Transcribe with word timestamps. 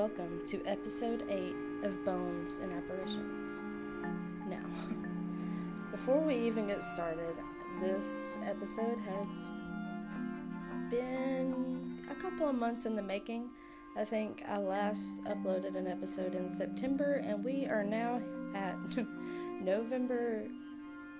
Welcome 0.00 0.40
to 0.46 0.64
episode 0.64 1.24
8 1.28 1.54
of 1.82 2.02
Bones 2.06 2.58
and 2.62 2.72
Apparitions. 2.72 3.60
Now, 4.48 4.64
before 5.90 6.18
we 6.18 6.36
even 6.36 6.68
get 6.68 6.82
started, 6.82 7.36
this 7.82 8.38
episode 8.46 8.96
has 9.00 9.50
been 10.90 11.98
a 12.10 12.14
couple 12.14 12.48
of 12.48 12.54
months 12.54 12.86
in 12.86 12.96
the 12.96 13.02
making. 13.02 13.50
I 13.94 14.06
think 14.06 14.42
I 14.48 14.56
last 14.56 15.22
uploaded 15.24 15.76
an 15.76 15.86
episode 15.86 16.34
in 16.34 16.48
September, 16.48 17.22
and 17.22 17.44
we 17.44 17.66
are 17.66 17.84
now 17.84 18.22
at 18.54 18.78
November 19.60 20.44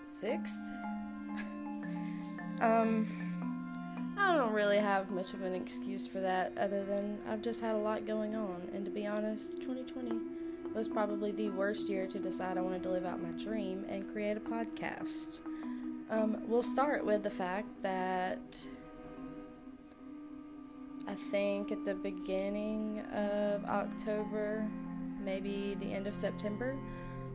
6th. 0.07 0.57
um, 2.63 3.30
don't 4.51 4.57
really 4.57 4.79
have 4.79 5.13
much 5.13 5.33
of 5.33 5.43
an 5.43 5.55
excuse 5.55 6.09
for 6.09 6.19
that 6.19 6.53
other 6.59 6.85
than 6.85 7.21
I've 7.29 7.41
just 7.41 7.63
had 7.63 7.77
a 7.77 7.79
lot 7.79 8.05
going 8.05 8.35
on. 8.35 8.69
And 8.75 8.85
to 8.85 8.91
be 8.91 9.07
honest, 9.07 9.59
2020 9.59 10.19
was 10.75 10.89
probably 10.89 11.31
the 11.31 11.51
worst 11.51 11.89
year 11.89 12.09
to 12.09 12.19
decide 12.19 12.59
I 12.59 12.61
wanted 12.61 12.83
to 12.83 12.89
live 12.89 13.07
out 13.07 13.23
my 13.23 13.31
dream 13.31 13.85
and 13.89 14.13
create 14.13 14.37
a 14.37 14.41
podcast. 14.41 15.39
Um, 16.11 16.43
we'll 16.49 16.65
start 16.65 17.05
with 17.05 17.23
the 17.23 17.31
fact 17.31 17.81
that 17.83 18.67
I 21.07 21.15
think 21.15 21.71
at 21.71 21.85
the 21.85 21.95
beginning 21.95 23.03
of 23.13 23.65
October, 23.67 24.69
maybe 25.21 25.77
the 25.79 25.93
end 25.93 26.09
of 26.09 26.17
September, 26.17 26.77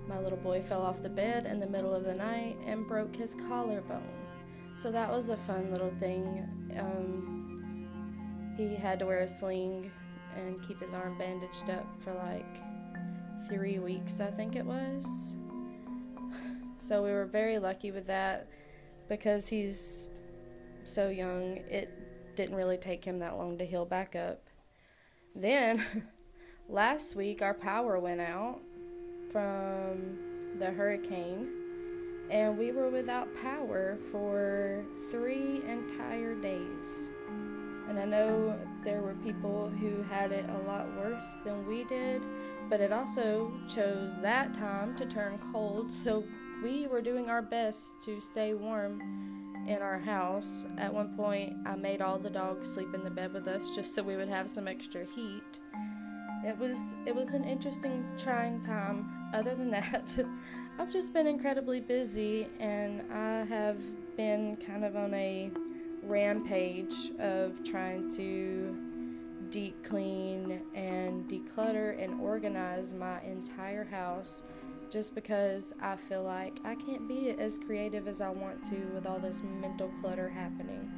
my 0.05 0.19
little 0.19 0.37
boy 0.39 0.61
fell 0.61 0.81
off 0.81 1.01
the 1.01 1.09
bed 1.09 1.45
in 1.45 1.61
the 1.61 1.67
middle 1.67 1.93
of 1.93 2.03
the 2.03 2.15
night 2.15 2.57
and 2.65 2.85
broke 2.85 3.15
his 3.15 3.35
collarbone. 3.35 4.24
So 4.75 4.91
that 4.91 5.09
was 5.09 5.29
a 5.29 5.37
fun 5.37 5.71
little 5.71 5.91
thing. 5.91 6.47
Um, 6.77 7.87
he 8.57 8.75
had 8.75 8.99
to 8.99 9.05
wear 9.05 9.19
a 9.19 9.27
sling 9.27 9.91
and 10.35 10.61
keep 10.67 10.81
his 10.81 10.93
arm 10.93 11.17
bandaged 11.17 11.69
up 11.69 11.87
for 11.97 12.13
like 12.13 12.57
three 13.47 13.79
weeks, 13.79 14.19
I 14.19 14.31
think 14.31 14.55
it 14.55 14.65
was. 14.65 15.37
So 16.77 17.03
we 17.03 17.11
were 17.11 17.25
very 17.25 17.57
lucky 17.57 17.91
with 17.91 18.07
that 18.07 18.47
because 19.07 19.47
he's 19.47 20.07
so 20.83 21.09
young. 21.09 21.57
It 21.69 22.35
didn't 22.35 22.55
really 22.55 22.77
take 22.77 23.03
him 23.03 23.19
that 23.19 23.37
long 23.37 23.57
to 23.57 23.65
heal 23.65 23.85
back 23.85 24.15
up. 24.15 24.49
Then 25.33 25.83
last 26.69 27.15
week, 27.15 27.41
our 27.41 27.53
power 27.53 27.99
went 27.99 28.21
out 28.21 28.59
from 29.31 30.17
the 30.59 30.71
hurricane 30.71 31.64
and 32.29 32.57
we 32.57 32.71
were 32.71 32.89
without 32.89 33.33
power 33.35 33.97
for 34.11 34.83
three 35.11 35.61
entire 35.67 36.35
days. 36.35 37.11
And 37.87 37.99
I 37.99 38.05
know 38.05 38.59
there 38.83 39.01
were 39.01 39.13
people 39.23 39.69
who 39.79 40.01
had 40.03 40.31
it 40.31 40.49
a 40.49 40.67
lot 40.67 40.87
worse 40.97 41.33
than 41.43 41.67
we 41.67 41.83
did, 41.83 42.23
but 42.69 42.81
it 42.81 42.91
also 42.91 43.51
chose 43.67 44.19
that 44.21 44.53
time 44.53 44.95
to 44.95 45.05
turn 45.05 45.39
cold, 45.51 45.91
so 45.91 46.23
we 46.63 46.87
were 46.87 47.01
doing 47.01 47.29
our 47.29 47.41
best 47.41 48.01
to 48.05 48.19
stay 48.19 48.53
warm 48.53 49.01
in 49.67 49.81
our 49.81 49.99
house. 49.99 50.65
At 50.77 50.93
one 50.93 51.15
point, 51.15 51.53
I 51.65 51.75
made 51.75 52.01
all 52.01 52.17
the 52.17 52.29
dogs 52.29 52.71
sleep 52.71 52.93
in 52.93 53.03
the 53.03 53.11
bed 53.11 53.33
with 53.33 53.47
us 53.47 53.75
just 53.75 53.93
so 53.93 54.01
we 54.01 54.15
would 54.15 54.29
have 54.29 54.49
some 54.49 54.67
extra 54.67 55.05
heat. 55.15 55.59
It 56.45 56.59
was 56.59 56.95
it 57.07 57.15
was 57.15 57.33
an 57.33 57.43
interesting 57.43 58.05
trying 58.19 58.59
time. 58.59 59.11
Other 59.33 59.55
than 59.55 59.71
that, 59.71 60.23
I've 60.79 60.91
just 60.91 61.11
been 61.11 61.25
incredibly 61.25 61.79
busy 61.81 62.47
and 62.59 63.11
I 63.11 63.45
have 63.45 63.79
been 64.15 64.55
kind 64.57 64.85
of 64.85 64.95
on 64.95 65.11
a 65.15 65.49
rampage 66.03 67.11
of 67.17 67.63
trying 67.63 68.15
to 68.17 68.77
deep 69.49 69.83
clean 69.83 70.61
and 70.75 71.27
declutter 71.27 72.01
and 72.01 72.21
organize 72.21 72.93
my 72.93 73.21
entire 73.23 73.83
house 73.83 74.43
just 74.91 75.15
because 75.15 75.73
I 75.81 75.95
feel 75.95 76.23
like 76.23 76.59
I 76.63 76.75
can't 76.75 77.07
be 77.07 77.31
as 77.31 77.57
creative 77.57 78.07
as 78.07 78.21
I 78.21 78.29
want 78.29 78.63
to 78.65 78.75
with 78.93 79.07
all 79.07 79.17
this 79.17 79.41
mental 79.61 79.89
clutter 79.99 80.29
happening. 80.29 80.91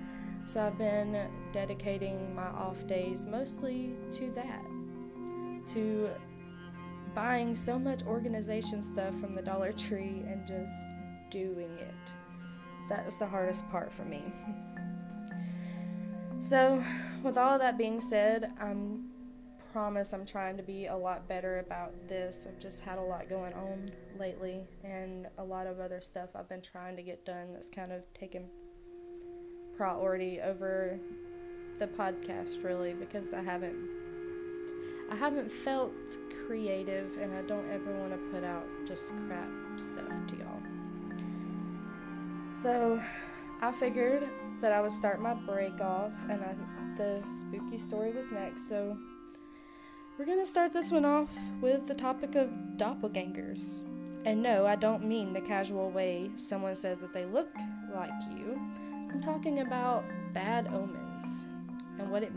So 0.43 0.61
I've 0.61 0.77
been 0.77 1.29
dedicating 1.53 2.35
my 2.35 2.47
off 2.47 2.85
days 2.85 3.25
mostly 3.25 3.95
to 4.11 4.29
that. 4.31 4.76
To 5.73 6.09
buying 7.13 7.55
so 7.55 7.79
much 7.79 8.03
organization 8.03 8.83
stuff 8.83 9.13
from 9.19 9.33
the 9.33 9.41
Dollar 9.41 9.71
Tree 9.71 10.23
and 10.27 10.45
just 10.47 10.75
doing 11.29 11.71
it. 11.79 12.13
That 12.89 13.07
is 13.07 13.17
the 13.17 13.25
hardest 13.25 13.69
part 13.69 13.91
for 13.91 14.03
me. 14.05 14.23
so, 16.39 16.81
with 17.23 17.37
all 17.37 17.59
that 17.59 17.77
being 17.77 17.99
said, 17.99 18.53
I 18.59 18.73
promise 19.73 20.13
I'm 20.13 20.25
trying 20.25 20.57
to 20.57 20.63
be 20.63 20.87
a 20.87 20.95
lot 20.95 21.27
better 21.27 21.59
about 21.59 22.07
this. 22.07 22.47
I've 22.49 22.59
just 22.59 22.83
had 22.83 22.97
a 22.97 23.01
lot 23.01 23.29
going 23.29 23.53
on 23.53 23.91
lately 24.19 24.61
and 24.83 25.27
a 25.37 25.43
lot 25.43 25.67
of 25.67 25.79
other 25.79 26.01
stuff 26.01 26.29
I've 26.35 26.49
been 26.49 26.61
trying 26.61 26.95
to 26.95 27.03
get 27.03 27.25
done 27.25 27.53
that's 27.53 27.69
kind 27.69 27.91
of 27.91 28.11
taken 28.13 28.45
priority 29.75 30.41
over 30.41 30.99
the 31.77 31.87
podcast 31.87 32.63
really 32.63 32.93
because 32.93 33.33
I 33.33 33.43
haven't 33.43 33.75
I 35.09 35.15
haven't 35.15 35.51
felt 35.51 35.93
creative 36.45 37.17
and 37.19 37.33
I 37.33 37.41
don't 37.43 37.69
ever 37.71 37.91
want 37.93 38.11
to 38.11 38.17
put 38.31 38.43
out 38.43 38.65
just 38.85 39.13
crap 39.27 39.49
stuff 39.77 40.11
to 40.27 40.35
y'all. 40.35 40.61
So 42.53 43.01
I 43.61 43.71
figured 43.71 44.27
that 44.61 44.71
I 44.71 44.81
would 44.81 44.91
start 44.91 45.21
my 45.21 45.33
break 45.33 45.79
off 45.79 46.11
and 46.29 46.43
I, 46.43 46.55
the 46.97 47.21
spooky 47.27 47.77
story 47.77 48.11
was 48.11 48.31
next. 48.31 48.67
So 48.67 48.97
we're 50.17 50.25
going 50.25 50.39
to 50.39 50.45
start 50.45 50.73
this 50.73 50.91
one 50.91 51.05
off 51.05 51.29
with 51.61 51.87
the 51.87 51.93
topic 51.93 52.35
of 52.35 52.49
doppelgangers. 52.75 53.83
And 54.25 54.41
no, 54.41 54.65
I 54.65 54.75
don't 54.75 55.05
mean 55.05 55.31
the 55.31 55.41
casual 55.41 55.91
way 55.91 56.31
someone 56.35 56.75
says 56.75 56.97
that 56.99 57.13
they 57.13 57.25
look 57.25 57.49
like 57.93 58.11
you. 58.31 58.59
I'm 59.09 59.21
talking 59.21 59.59
about 59.59 60.03
bad 60.33 60.67
omens 60.67 61.45
and 61.99 62.09
what 62.09 62.23
it. 62.23 62.31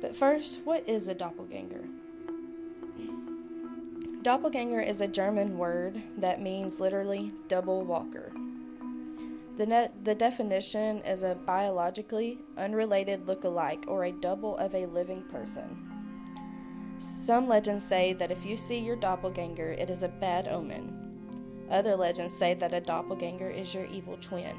But 0.00 0.14
first, 0.14 0.60
what 0.64 0.88
is 0.88 1.08
a 1.08 1.14
doppelganger? 1.14 1.84
Doppelganger 4.22 4.80
is 4.80 5.00
a 5.00 5.08
German 5.08 5.58
word 5.58 6.02
that 6.18 6.42
means 6.42 6.80
literally 6.80 7.32
double 7.48 7.84
walker. 7.84 8.32
The, 9.56 9.66
net, 9.66 9.92
the 10.04 10.14
definition 10.14 10.98
is 10.98 11.22
a 11.22 11.34
biologically 11.34 12.38
unrelated 12.56 13.26
look-alike 13.26 13.84
or 13.88 14.04
a 14.04 14.12
double 14.12 14.56
of 14.58 14.74
a 14.74 14.86
living 14.86 15.22
person. 15.32 15.84
Some 16.98 17.48
legends 17.48 17.84
say 17.84 18.12
that 18.14 18.30
if 18.30 18.44
you 18.44 18.56
see 18.56 18.78
your 18.78 18.96
doppelganger, 18.96 19.72
it 19.72 19.90
is 19.90 20.02
a 20.02 20.08
bad 20.08 20.46
omen. 20.46 20.94
Other 21.70 21.96
legends 21.96 22.36
say 22.36 22.54
that 22.54 22.74
a 22.74 22.80
doppelganger 22.80 23.50
is 23.50 23.74
your 23.74 23.86
evil 23.86 24.16
twin. 24.20 24.56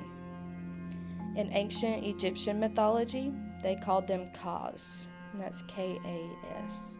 In 1.36 1.52
ancient 1.54 2.04
Egyptian 2.04 2.60
mythology, 2.60 3.34
they 3.62 3.76
called 3.76 4.08
them 4.08 4.30
Kas, 4.34 5.08
and 5.32 5.42
that's 5.42 5.64
K 5.64 6.00
A 6.06 6.30
S. 6.64 6.98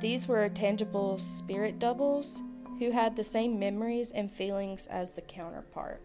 These 0.00 0.28
were 0.28 0.48
tangible 0.48 1.18
spirit 1.18 1.78
doubles 1.78 2.42
who 2.78 2.90
had 2.90 3.14
the 3.14 3.24
same 3.24 3.58
memories 3.58 4.10
and 4.10 4.30
feelings 4.30 4.86
as 4.88 5.12
the 5.12 5.22
counterpart. 5.22 6.02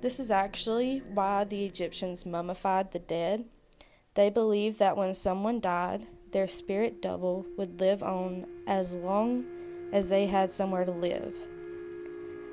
This 0.00 0.18
is 0.18 0.30
actually 0.30 1.02
why 1.12 1.44
the 1.44 1.64
Egyptians 1.64 2.26
mummified 2.26 2.90
the 2.90 2.98
dead. 2.98 3.44
They 4.14 4.30
believed 4.30 4.78
that 4.78 4.96
when 4.96 5.14
someone 5.14 5.60
died, 5.60 6.06
their 6.32 6.48
spirit 6.48 7.00
double 7.00 7.46
would 7.56 7.78
live 7.78 8.02
on 8.02 8.46
as 8.66 8.96
long 8.96 9.44
as 9.92 10.08
they 10.08 10.26
had 10.26 10.50
somewhere 10.50 10.84
to 10.84 10.90
live. 10.90 11.34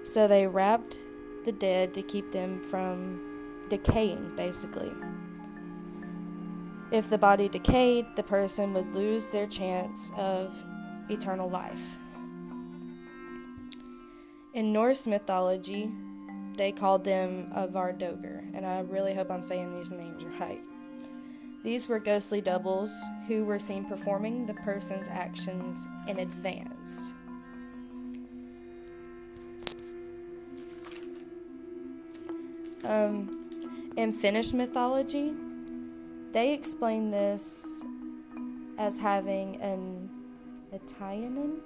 So 0.04 0.28
they 0.28 0.46
wrapped 0.46 1.00
the 1.46 1.54
dead 1.54 1.94
to 1.94 2.02
keep 2.02 2.32
them 2.32 2.62
from 2.62 3.66
decaying, 3.70 4.36
basically. 4.36 4.92
If 6.92 7.10
the 7.10 7.18
body 7.20 7.48
decayed, 7.48 8.08
the 8.16 8.24
person 8.24 8.74
would 8.74 8.96
lose 8.96 9.28
their 9.28 9.46
chance 9.46 10.12
of 10.18 10.52
eternal 11.10 11.50
life. 11.50 12.00
In 14.56 14.74
Norse 14.74 15.06
mythology, 15.06 15.92
they 16.56 16.72
called 16.72 17.04
them 17.04 17.52
a 17.54 17.68
Vardoger, 17.68 18.44
and 18.56 18.66
I 18.66 18.80
really 18.80 19.14
hope 19.14 19.30
I'm 19.30 19.44
saying 19.44 19.76
these 19.78 19.92
names 19.92 20.24
right. 20.40 20.62
These 21.64 21.88
were 21.88 22.00
ghostly 22.00 22.42
doubles 22.42 22.92
who 23.28 23.46
were 23.46 23.60
seen 23.60 23.86
performing 23.86 24.48
the 24.48 24.56
person's 24.56 25.08
actions 25.10 25.88
in 26.08 26.20
advance. 26.20 27.14
Um, 32.84 33.92
in 33.96 34.12
Finnish 34.12 34.54
mythology, 34.54 35.36
they 36.32 36.54
explain 36.54 37.10
this 37.10 37.84
as 38.78 38.98
having 38.98 39.60
an 39.62 40.10
etiäinen, 40.74 41.60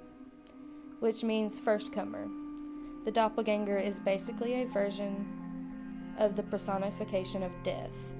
which 1.00 1.22
means 1.22 1.60
first 1.60 1.92
comer. 1.92 2.26
The 3.04 3.12
doppelganger 3.12 3.76
is 3.76 4.00
basically 4.00 4.62
a 4.62 4.66
version 4.66 6.14
of 6.18 6.36
the 6.36 6.42
personification 6.42 7.42
of 7.42 7.52
death. 7.62 8.14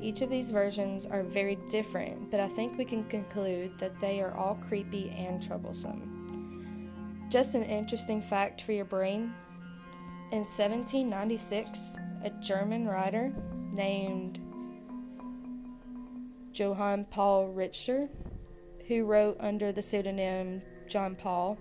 Each 0.00 0.20
of 0.22 0.30
these 0.30 0.50
versions 0.50 1.06
are 1.06 1.22
very 1.22 1.58
different, 1.68 2.30
but 2.30 2.40
I 2.40 2.48
think 2.48 2.76
we 2.76 2.84
can 2.84 3.04
conclude 3.04 3.78
that 3.78 3.98
they 4.00 4.20
are 4.20 4.34
all 4.34 4.56
creepy 4.68 5.10
and 5.10 5.42
troublesome. 5.42 7.26
Just 7.30 7.54
an 7.54 7.64
interesting 7.64 8.22
fact 8.22 8.62
for 8.62 8.72
your 8.72 8.84
brain 8.84 9.34
in 10.30 10.38
1796, 10.44 11.96
a 12.24 12.30
German 12.40 12.86
writer 12.86 13.32
named 13.72 14.40
Johann 16.58 17.04
Paul 17.04 17.48
Richter, 17.48 18.08
who 18.88 19.04
wrote 19.04 19.36
under 19.38 19.70
the 19.70 19.82
pseudonym 19.82 20.62
John 20.88 21.14
Paul, 21.14 21.58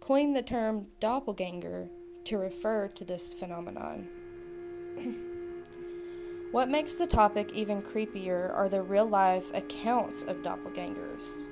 coined 0.00 0.34
the 0.34 0.42
term 0.42 0.88
doppelganger 0.98 1.88
to 2.24 2.38
refer 2.38 2.88
to 2.88 3.04
this 3.04 3.32
phenomenon. 3.34 4.08
what 6.50 6.68
makes 6.68 6.94
the 6.94 7.06
topic 7.06 7.52
even 7.52 7.80
creepier 7.82 8.52
are 8.52 8.68
the 8.68 8.82
real 8.82 9.06
life 9.06 9.54
accounts 9.54 10.22
of 10.22 10.38
doppelgangers. 10.38 11.42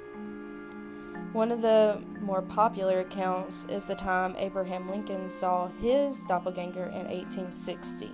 One 1.33 1.51
of 1.51 1.63
the 1.63 2.03
more 2.21 2.43
popular 2.43 3.01
accounts 3.01 3.65
is 3.67 3.85
the 3.85 3.95
time 3.95 4.35
Abraham 4.37 4.91
Lincoln 4.91 5.31
saw 5.31 5.69
his 5.81 6.25
doppelganger 6.25 6.87
in 6.87 7.07
1860. 7.07 8.11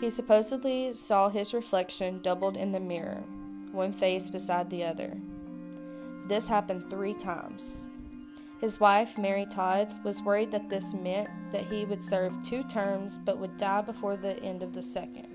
He 0.00 0.10
supposedly 0.10 0.92
saw 0.92 1.28
his 1.28 1.52
reflection 1.52 2.20
doubled 2.22 2.56
in 2.56 2.70
the 2.70 2.80
mirror, 2.80 3.24
one 3.72 3.92
face 3.92 4.30
beside 4.30 4.70
the 4.70 4.84
other. 4.84 5.18
This 6.26 6.48
happened 6.48 6.86
three 6.86 7.14
times. 7.14 7.88
His 8.60 8.80
wife, 8.80 9.18
Mary 9.18 9.46
Todd, 9.46 9.94
was 10.04 10.22
worried 10.22 10.50
that 10.50 10.68
this 10.68 10.94
meant 10.94 11.30
that 11.52 11.66
he 11.66 11.84
would 11.84 12.02
serve 12.02 12.42
two 12.42 12.62
terms 12.64 13.18
but 13.18 13.38
would 13.38 13.56
die 13.56 13.82
before 13.82 14.16
the 14.16 14.40
end 14.42 14.62
of 14.62 14.72
the 14.72 14.82
second. 14.82 15.28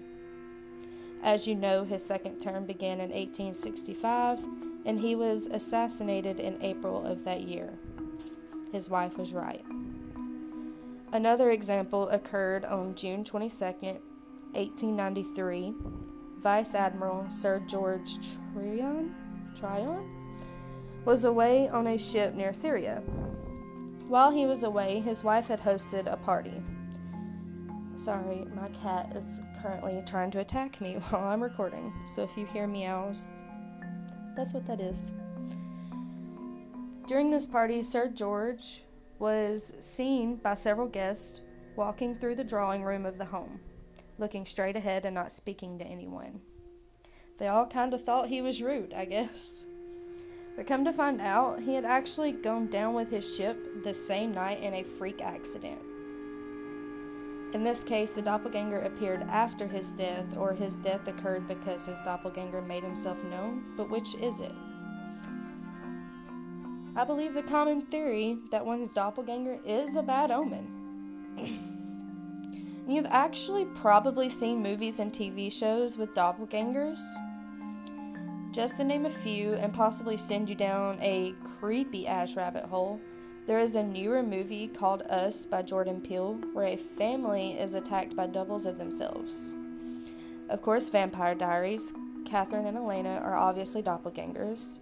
As 1.22 1.48
you 1.48 1.56
know, 1.56 1.84
his 1.86 2.06
second 2.06 2.40
term 2.40 2.66
began 2.66 3.00
in 3.00 3.10
1865, 3.10 4.40
and 4.86 5.00
he 5.00 5.16
was 5.16 5.48
assassinated 5.48 6.40
in 6.40 6.62
April 6.62 7.06
of 7.06 7.24
that 7.24 7.44
year. 7.44 7.74
His 8.74 8.90
wife 8.90 9.18
was 9.18 9.34
right. 9.34 9.64
Another 11.14 11.52
example 11.52 12.10
occurred 12.10 12.66
on 12.66 12.96
June 12.96 13.24
22, 13.24 14.02
1893. 14.54 15.74
Vice 16.40 16.76
Admiral 16.76 17.30
Sir 17.30 17.62
George 17.68 18.18
Tryon, 18.54 19.16
Tryon 19.56 20.24
was 21.06 21.26
away 21.26 21.70
on 21.70 21.88
a 21.88 21.98
ship 21.98 22.34
near 22.34 22.54
Syria. 22.54 23.02
While 24.08 24.32
he 24.32 24.46
was 24.46 24.64
away, 24.64 25.00
his 25.00 25.24
wife 25.24 25.48
had 25.48 25.62
hosted 25.62 26.12
a 26.12 26.18
party. 26.18 26.62
Sorry, 27.96 28.46
my 28.56 28.70
cat 28.70 29.14
is 29.16 29.40
currently 29.62 30.02
trying 30.06 30.32
to 30.32 30.40
attack 30.40 30.82
me 30.82 30.96
while 31.10 31.24
I'm 31.24 31.42
recording, 31.42 31.94
so 32.08 32.24
if 32.24 32.36
you 32.36 32.46
hear 32.46 32.68
meows, 32.68 33.28
that's 34.36 34.54
what 34.54 34.66
that 34.68 34.82
is. 34.82 35.14
During 37.08 37.30
this 37.30 37.48
party, 37.48 37.82
Sir 37.84 38.10
George 38.10 38.84
was 39.20 39.74
seen 39.80 40.38
by 40.38 40.54
several 40.54 40.88
guests 40.88 41.42
walking 41.76 42.16
through 42.16 42.36
the 42.36 42.44
drawing 42.44 42.84
room 42.84 43.06
of 43.06 43.18
the 43.18 43.26
home, 43.26 43.60
looking 44.18 44.46
straight 44.46 44.76
ahead 44.76 45.06
and 45.06 45.16
not 45.16 45.32
speaking 45.32 45.80
to 45.80 45.86
anyone. 45.86 46.42
They 47.38 47.48
all 47.48 47.66
kind 47.66 47.94
of 47.94 48.04
thought 48.04 48.30
he 48.30 48.42
was 48.42 48.62
rude, 48.62 48.94
I 48.94 49.06
guess. 49.06 49.66
But 50.56 50.68
come 50.68 50.86
to 50.86 50.94
find 50.94 51.20
out, 51.20 51.62
he 51.62 51.74
had 51.74 51.86
actually 51.86 52.32
gone 52.32 52.68
down 52.68 52.94
with 52.94 53.10
his 53.10 53.36
ship 53.36 53.84
the 53.84 53.94
same 53.94 54.32
night 54.32 54.62
in 54.62 54.74
a 54.76 54.84
freak 54.84 55.22
accident. 55.22 55.82
In 57.54 57.64
this 57.64 57.84
case, 57.84 58.12
the 58.12 58.22
doppelganger 58.22 58.80
appeared 58.80 59.24
after 59.24 59.68
his 59.68 59.92
death, 59.92 60.36
or 60.38 60.54
his 60.54 60.76
death 60.78 61.08
occurred 61.08 61.48
because 61.48 61.86
his 61.86 62.00
doppelganger 62.02 62.62
made 62.62 62.84
himself 62.84 63.24
known, 63.24 63.64
but 63.78 63.90
which 63.90 64.16
is 64.16 64.40
it? 64.40 64.54
I 66.96 67.04
believe 67.04 67.34
the 67.34 67.44
common 67.44 67.82
theory 67.82 68.38
that 68.52 68.66
one's 68.66 68.94
doppelganger 68.94 69.60
is 69.66 69.96
a 69.96 70.04
bad 70.04 70.30
omen. 70.30 70.80
You've 72.88 73.08
actually 73.10 73.66
probably 73.66 74.30
seen 74.30 74.62
movies 74.62 75.00
and 75.00 75.12
TV 75.12 75.52
shows 75.52 75.98
with 75.98 76.14
doppelgangers 76.14 77.00
just 78.54 78.78
to 78.78 78.84
name 78.84 79.08
a 79.08 79.10
few 79.10 79.54
and 79.56 79.74
possibly 79.74 80.16
send 80.16 80.48
you 80.48 80.54
down 80.54 81.00
a 81.02 81.34
creepy 81.44 82.06
ass 82.06 82.36
rabbit 82.36 82.66
hole, 82.66 83.02
there 83.48 83.58
is 83.58 83.76
a 83.76 83.82
newer 83.82 84.22
movie 84.22 84.68
called 84.68 85.02
Us 85.10 85.44
by 85.44 85.64
Jordan 85.64 86.02
Peele 86.02 86.36
where 86.54 86.68
a 86.68 86.78
family 86.78 87.54
is 87.54 87.74
attacked 87.74 88.16
by 88.16 88.28
doubles 88.28 88.68
of 88.68 88.78
themselves. 88.78 89.56
Of 90.50 90.62
course, 90.62 90.90
Vampire 90.90 91.34
Diaries, 91.34 91.96
Catherine 92.26 92.68
and 92.68 92.78
Elena 92.78 93.22
are 93.24 93.36
obviously 93.36 93.82
doppelgangers. 93.82 94.80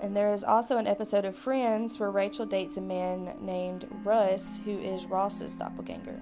And 0.00 0.16
there 0.16 0.32
is 0.32 0.44
also 0.44 0.76
an 0.76 0.86
episode 0.86 1.24
of 1.24 1.34
Friends 1.34 1.98
where 1.98 2.12
Rachel 2.12 2.46
dates 2.46 2.76
a 2.76 2.80
man 2.80 3.34
named 3.40 3.88
Russ 4.04 4.60
who 4.64 4.78
is 4.78 5.06
Ross's 5.06 5.56
doppelganger. 5.56 6.20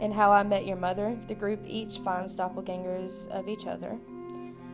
In 0.00 0.12
How 0.12 0.32
I 0.32 0.42
Met 0.42 0.66
Your 0.66 0.78
Mother, 0.78 1.18
the 1.26 1.34
group 1.34 1.60
each 1.66 1.98
finds 1.98 2.34
doppelgangers 2.34 3.28
of 3.28 3.48
each 3.48 3.66
other. 3.66 3.98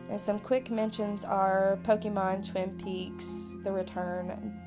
And 0.09 0.19
some 0.19 0.39
quick 0.39 0.71
mentions 0.71 1.25
are 1.25 1.77
Pokemon, 1.83 2.49
Twin 2.49 2.77
Peaks, 2.77 3.57
The 3.61 3.71
Return, 3.73 4.57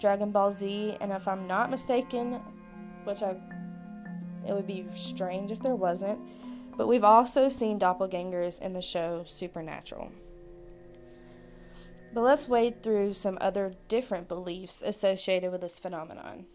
Dragon 0.00 0.30
Ball 0.30 0.52
Z, 0.52 0.96
and 1.00 1.10
if 1.10 1.26
I'm 1.26 1.48
not 1.48 1.68
mistaken, 1.68 2.34
which 3.04 3.22
I 3.22 3.36
it 4.46 4.52
would 4.52 4.66
be 4.66 4.86
strange 4.94 5.50
if 5.50 5.60
there 5.60 5.76
wasn't, 5.76 6.20
but 6.76 6.88
we've 6.88 7.04
also 7.04 7.48
seen 7.48 7.78
doppelgangers 7.78 8.60
in 8.60 8.72
the 8.72 8.82
show 8.82 9.24
Supernatural. 9.26 10.10
But 12.14 12.22
let's 12.22 12.48
wade 12.48 12.82
through 12.82 13.14
some 13.14 13.38
other 13.40 13.74
different 13.88 14.28
beliefs 14.28 14.82
associated 14.82 15.50
with 15.50 15.60
this 15.60 15.78
phenomenon. 15.78 16.46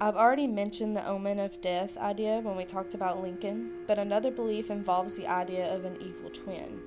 I've 0.00 0.14
already 0.14 0.46
mentioned 0.46 0.94
the 0.94 1.04
omen 1.04 1.40
of 1.40 1.60
death 1.60 1.96
idea 1.98 2.38
when 2.38 2.56
we 2.56 2.64
talked 2.64 2.94
about 2.94 3.20
Lincoln, 3.20 3.72
but 3.88 3.98
another 3.98 4.30
belief 4.30 4.70
involves 4.70 5.14
the 5.14 5.26
idea 5.26 5.74
of 5.74 5.84
an 5.84 6.00
evil 6.00 6.30
twin. 6.30 6.80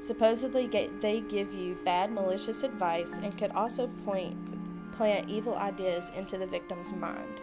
Supposedly, 0.00 0.66
they 0.66 1.22
give 1.22 1.54
you 1.54 1.78
bad, 1.82 2.12
malicious 2.12 2.62
advice 2.62 3.16
and 3.16 3.36
could 3.38 3.52
also 3.52 3.88
point, 4.04 4.36
plant 4.92 5.30
evil 5.30 5.54
ideas 5.56 6.12
into 6.14 6.36
the 6.36 6.46
victim's 6.46 6.92
mind. 6.92 7.40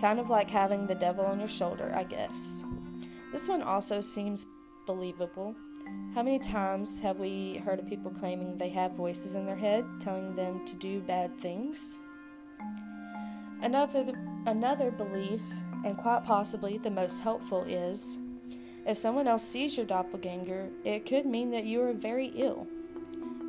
Kind 0.00 0.20
of 0.20 0.30
like 0.30 0.50
having 0.50 0.86
the 0.86 0.94
devil 0.94 1.26
on 1.26 1.40
your 1.40 1.48
shoulder, 1.48 1.92
I 1.92 2.04
guess. 2.04 2.64
This 3.32 3.48
one 3.48 3.62
also 3.62 4.00
seems 4.00 4.46
believable. 4.86 5.56
How 6.14 6.22
many 6.22 6.38
times 6.38 7.00
have 7.00 7.18
we 7.18 7.56
heard 7.64 7.80
of 7.80 7.88
people 7.88 8.12
claiming 8.12 8.56
they 8.56 8.68
have 8.68 8.96
voices 8.96 9.34
in 9.34 9.46
their 9.46 9.56
head 9.56 9.84
telling 9.98 10.36
them 10.36 10.64
to 10.66 10.76
do 10.76 11.00
bad 11.00 11.36
things? 11.38 11.98
Another, 13.62 14.12
another 14.44 14.90
belief, 14.90 15.40
and 15.84 15.96
quite 15.96 16.24
possibly 16.24 16.78
the 16.78 16.90
most 16.90 17.20
helpful, 17.20 17.62
is 17.62 18.18
if 18.84 18.98
someone 18.98 19.28
else 19.28 19.46
sees 19.46 19.76
your 19.76 19.86
doppelganger, 19.86 20.68
it 20.84 21.06
could 21.06 21.26
mean 21.26 21.50
that 21.50 21.64
you 21.64 21.80
are 21.82 21.92
very 21.92 22.26
ill, 22.34 22.66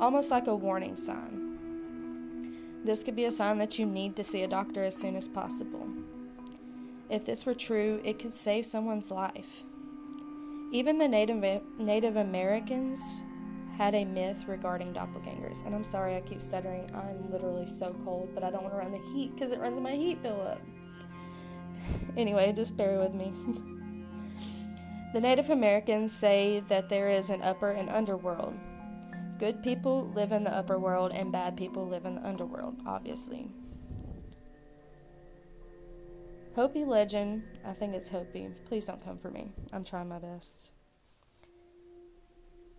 almost 0.00 0.30
like 0.30 0.46
a 0.46 0.54
warning 0.54 0.96
sign. 0.96 1.40
This 2.84 3.02
could 3.02 3.16
be 3.16 3.24
a 3.24 3.30
sign 3.32 3.58
that 3.58 3.78
you 3.78 3.86
need 3.86 4.14
to 4.14 4.22
see 4.22 4.42
a 4.42 4.48
doctor 4.48 4.84
as 4.84 4.96
soon 4.96 5.16
as 5.16 5.26
possible. 5.26 5.88
If 7.10 7.26
this 7.26 7.44
were 7.44 7.54
true, 7.54 8.00
it 8.04 8.20
could 8.20 8.32
save 8.32 8.66
someone's 8.66 9.10
life. 9.10 9.64
Even 10.70 10.98
the 10.98 11.08
Native, 11.08 11.62
Native 11.78 12.16
Americans 12.16 13.24
had 13.76 13.94
a 13.94 14.04
myth 14.04 14.44
regarding 14.46 14.92
doppelgangers. 14.92 15.64
And 15.66 15.74
I'm 15.74 15.84
sorry 15.84 16.16
I 16.16 16.20
keep 16.20 16.40
stuttering. 16.40 16.88
I'm 16.94 17.30
literally 17.30 17.66
so 17.66 17.94
cold, 18.04 18.30
but 18.34 18.44
I 18.44 18.50
don't 18.50 18.62
want 18.62 18.74
to 18.74 18.78
run 18.78 18.92
the 18.92 19.12
heat 19.12 19.34
because 19.34 19.52
it 19.52 19.60
runs 19.60 19.80
my 19.80 19.92
heat 19.92 20.22
bill 20.22 20.40
up. 20.40 20.60
anyway, 22.16 22.52
just 22.52 22.76
bear 22.76 22.98
with 23.00 23.14
me. 23.14 23.32
the 25.12 25.20
Native 25.20 25.50
Americans 25.50 26.12
say 26.12 26.60
that 26.68 26.88
there 26.88 27.08
is 27.08 27.30
an 27.30 27.42
upper 27.42 27.70
and 27.70 27.90
underworld. 27.90 28.54
Good 29.38 29.62
people 29.62 30.10
live 30.14 30.30
in 30.30 30.44
the 30.44 30.54
upper 30.54 30.78
world, 30.78 31.10
and 31.12 31.32
bad 31.32 31.56
people 31.56 31.88
live 31.88 32.04
in 32.04 32.14
the 32.14 32.26
underworld, 32.26 32.76
obviously. 32.86 33.50
Hopi 36.54 36.84
legend, 36.84 37.42
I 37.64 37.72
think 37.72 37.94
it's 37.94 38.10
Hopi. 38.10 38.50
Please 38.66 38.86
don't 38.86 39.04
come 39.04 39.18
for 39.18 39.32
me. 39.32 39.50
I'm 39.72 39.82
trying 39.82 40.08
my 40.08 40.20
best 40.20 40.70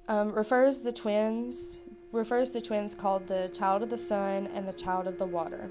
um, 0.07 0.31
refers 0.31 0.79
the 0.79 0.91
twins 0.91 1.77
refers 2.11 2.51
to 2.51 2.61
twins 2.61 2.95
called 2.95 3.27
the 3.27 3.49
child 3.53 3.83
of 3.83 3.89
the 3.89 3.97
sun 3.97 4.47
and 4.53 4.67
the 4.67 4.73
child 4.73 5.05
of 5.05 5.17
the 5.17 5.25
water. 5.25 5.69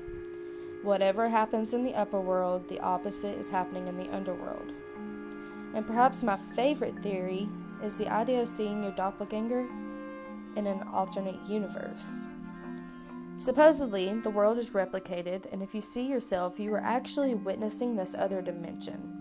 Whatever 0.82 1.28
happens 1.28 1.72
in 1.72 1.82
the 1.82 1.94
upper 1.94 2.20
world, 2.20 2.68
the 2.68 2.80
opposite 2.80 3.38
is 3.38 3.48
happening 3.48 3.88
in 3.88 3.96
the 3.96 4.14
underworld. 4.14 4.72
And 5.74 5.86
perhaps 5.86 6.22
my 6.22 6.36
favorite 6.36 7.02
theory 7.02 7.48
is 7.82 7.96
the 7.96 8.12
idea 8.12 8.42
of 8.42 8.48
seeing 8.48 8.82
your 8.82 8.92
doppelganger 8.92 9.66
in 10.56 10.66
an 10.66 10.82
alternate 10.92 11.42
universe. 11.48 12.28
Supposedly, 13.36 14.12
the 14.20 14.30
world 14.30 14.58
is 14.58 14.70
replicated, 14.70 15.50
and 15.52 15.62
if 15.62 15.74
you 15.74 15.80
see 15.80 16.06
yourself, 16.06 16.60
you 16.60 16.72
are 16.74 16.82
actually 16.82 17.34
witnessing 17.34 17.96
this 17.96 18.14
other 18.14 18.40
dimension. 18.42 19.13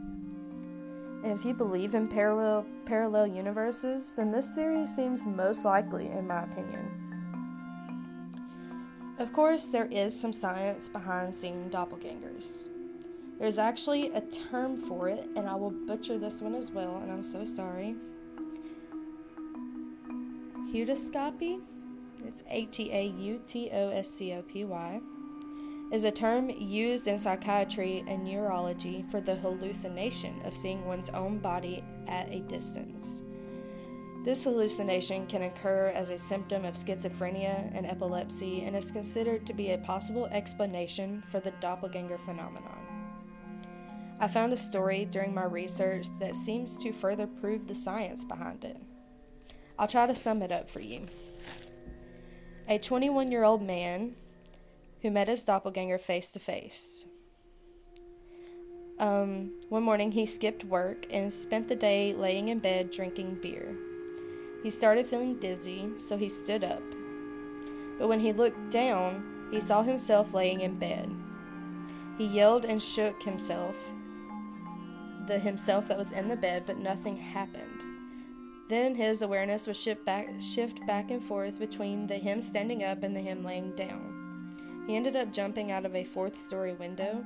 If 1.24 1.46
you 1.46 1.54
believe 1.54 1.96
in 1.96 2.08
parallel, 2.08 2.66
parallel 2.86 3.28
universes, 3.28 4.14
then 4.14 4.30
this 4.30 4.50
theory 4.50 4.86
seems 4.86 5.26
most 5.26 5.64
likely, 5.64 6.10
in 6.10 6.28
my 6.28 6.44
opinion. 6.44 6.92
Of 9.20 9.32
course, 9.32 9.68
there 9.68 9.88
is 9.90 10.20
some 10.20 10.34
science 10.34 10.90
behind 10.90 11.34
seeing 11.34 11.70
doppelgangers. 11.70 12.68
There's 13.40 13.58
actually 13.58 14.10
a 14.12 14.22
term 14.22 14.78
for 14.78 15.08
it, 15.08 15.30
and 15.36 15.48
I 15.48 15.56
will 15.56 15.72
butcher 15.72 16.18
this 16.18 16.42
one 16.42 16.56
as 16.56 16.72
well, 16.72 16.98
and 16.98 17.12
I'm 17.12 17.24
so 17.24 17.46
sorry. 17.46 17.96
Heautoscopy, 20.74 21.62
it's 22.26 22.44
H 22.50 22.80
E 22.80 22.92
A 22.92 23.06
U 23.06 23.42
T 23.46 23.70
O 23.72 23.90
S 23.92 24.10
C 24.10 24.34
O 24.34 24.42
P 24.42 24.66
Y, 24.66 25.00
is 25.94 26.06
a 26.06 26.12
term 26.12 26.50
used 26.50 27.08
in 27.08 27.20
psychiatry 27.20 28.04
and 28.08 28.24
neurology 28.24 29.06
for 29.12 29.22
the 29.22 29.36
hallucination 29.36 30.42
of 30.44 30.58
seeing 30.58 30.84
one's 30.86 31.12
own 31.12 31.38
body 31.38 31.84
at 32.08 32.28
a 32.32 32.40
distance. 32.40 33.22
This 34.24 34.44
hallucination 34.44 35.28
can 35.28 35.44
occur 35.44 35.92
as 35.94 36.10
a 36.10 36.18
symptom 36.18 36.66
of 36.66 36.74
schizophrenia 36.74 37.70
and 37.78 37.86
epilepsy 37.86 38.64
and 38.64 38.76
is 38.76 38.92
considered 38.92 39.46
to 39.46 39.54
be 39.54 39.70
a 39.70 39.78
possible 39.78 40.26
explanation 40.32 41.24
for 41.28 41.40
the 41.40 41.52
doppelganger 41.62 42.18
phenomenon. 42.18 42.80
I 44.20 44.28
found 44.28 44.52
a 44.52 44.58
story 44.58 45.06
during 45.06 45.32
my 45.32 45.46
research 45.46 46.08
that 46.20 46.36
seems 46.36 46.76
to 46.80 46.92
further 46.92 47.28
prove 47.28 47.68
the 47.68 47.76
science 47.76 48.26
behind 48.26 48.64
it. 48.64 48.78
I'll 49.78 49.88
try 49.88 50.08
to 50.08 50.16
sum 50.16 50.42
it 50.42 50.52
up 50.52 50.72
for 50.72 50.82
you. 50.82 51.06
A 52.68 52.80
21 52.80 53.32
year 53.32 53.44
old 53.44 53.62
man 53.62 54.16
who 55.04 55.12
met 55.12 55.28
his 55.28 55.44
doppelganger 55.44 56.00
face 56.00 56.32
to 56.32 56.40
face. 56.40 57.06
Um, 59.00 59.52
one 59.70 59.84
morning, 59.84 60.14
he 60.14 60.26
skipped 60.26 60.64
work 60.64 61.06
and 61.12 61.32
spent 61.32 61.68
the 61.68 61.76
day 61.76 62.14
laying 62.14 62.48
in 62.48 62.60
bed 62.60 62.90
drinking 62.90 63.40
beer. 63.42 63.76
He 64.64 64.70
started 64.70 65.06
feeling 65.06 65.40
dizzy, 65.40 65.90
so 65.98 66.18
he 66.18 66.30
stood 66.30 66.64
up. 66.64 66.82
But 68.00 68.08
when 68.08 68.22
he 68.22 68.32
looked 68.32 68.72
down, 68.72 69.50
he 69.52 69.60
saw 69.60 69.84
himself 69.84 70.34
laying 70.34 70.62
in 70.62 70.80
bed. 70.80 71.12
He 72.18 72.26
yelled 72.26 72.64
and 72.64 72.82
shook 72.82 73.22
himself, 73.24 73.76
the 75.28 75.38
himself 75.38 75.90
that 75.90 75.98
was 75.98 76.14
in 76.14 76.30
the 76.30 76.38
bed, 76.38 76.64
but 76.66 76.78
nothing 76.78 77.18
happened. 77.18 77.84
Then 78.70 78.96
his 78.96 79.22
awareness 79.22 79.68
would 79.68 79.76
shift 79.76 80.06
back, 80.06 80.30
shift 80.40 80.86
back 80.88 81.12
and 81.12 81.22
forth 81.22 81.60
between 81.60 82.08
the 82.08 82.16
him 82.16 82.42
standing 82.42 82.84
up 82.84 83.04
and 83.04 83.14
the 83.16 83.20
him 83.20 83.44
laying 83.44 83.76
down. 83.76 84.13
He 84.88 84.96
ended 84.96 85.16
up 85.16 85.32
jumping 85.32 85.72
out 85.72 85.86
of 85.86 85.96
a 85.96 86.04
fourth 86.04 86.38
story 86.38 86.74
window 86.74 87.24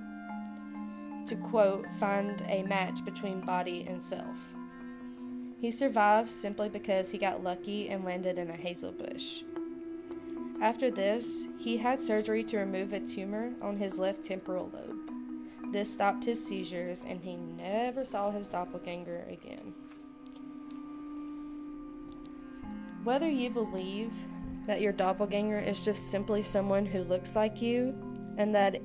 to 1.28 1.36
quote, 1.36 1.86
find 2.00 2.42
a 2.48 2.64
match 2.64 3.04
between 3.04 3.42
body 3.42 3.86
and 3.88 4.02
self. 4.02 4.38
He 5.60 5.72
survived 5.72 6.32
simply 6.32 6.70
because 6.70 7.12
he 7.12 7.18
got 7.18 7.44
lucky 7.44 7.90
and 7.90 8.06
landed 8.06 8.38
in 8.38 8.50
a 8.50 8.56
hazel 8.56 8.92
bush. 8.92 9.44
After 10.62 10.90
this, 10.90 11.48
he 11.58 11.78
had 11.78 12.00
surgery 12.00 12.44
to 12.46 12.58
remove 12.58 12.94
a 12.94 13.00
tumor 13.00 13.54
on 13.62 13.78
his 13.78 14.00
left 14.00 14.24
temporal 14.24 14.72
lobe. 14.74 15.74
This 15.74 15.94
stopped 15.94 16.24
his 16.24 16.44
seizures, 16.44 17.06
and 17.06 17.22
he 17.22 17.36
never 17.36 18.06
saw 18.06 18.32
his 18.32 18.48
doppelganger 18.48 19.28
again. 19.30 19.74
Whether 23.04 23.30
you 23.30 23.50
believe 23.50 24.14
that 24.68 24.82
your 24.82 24.94
doppelganger 24.94 25.60
is 25.60 25.84
just 25.84 26.12
simply 26.12 26.44
someone 26.44 26.86
who 26.86 27.04
looks 27.04 27.36
like 27.36 27.62
you 27.62 27.96
and 28.38 28.54
that 28.54 28.80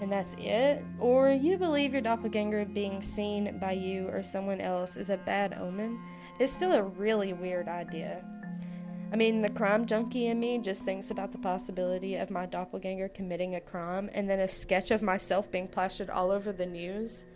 and 0.00 0.10
that's 0.10 0.34
it, 0.38 0.82
or 0.98 1.30
you 1.30 1.58
believe 1.58 1.92
your 1.92 2.00
doppelganger 2.00 2.64
being 2.64 3.02
seen 3.02 3.58
by 3.58 3.72
you 3.72 4.08
or 4.08 4.22
someone 4.22 4.60
else 4.60 4.96
is 4.96 5.10
a 5.10 5.18
bad 5.18 5.52
omen, 5.60 6.00
It's 6.38 6.54
still 6.54 6.72
a 6.72 6.82
really 6.82 7.34
weird 7.34 7.68
idea. 7.68 8.24
I 9.12 9.16
mean, 9.16 9.42
the 9.42 9.50
crime 9.50 9.84
junkie 9.84 10.28
in 10.28 10.40
me 10.40 10.58
just 10.58 10.86
thinks 10.86 11.10
about 11.10 11.32
the 11.32 11.38
possibility 11.38 12.14
of 12.16 12.30
my 12.30 12.46
doppelganger 12.46 13.08
committing 13.08 13.54
a 13.54 13.60
crime 13.60 14.08
and 14.14 14.26
then 14.26 14.38
a 14.38 14.48
sketch 14.48 14.90
of 14.90 15.02
myself 15.02 15.50
being 15.50 15.68
plastered 15.68 16.08
all 16.08 16.30
over 16.30 16.50
the 16.50 16.64
news. 16.64 17.26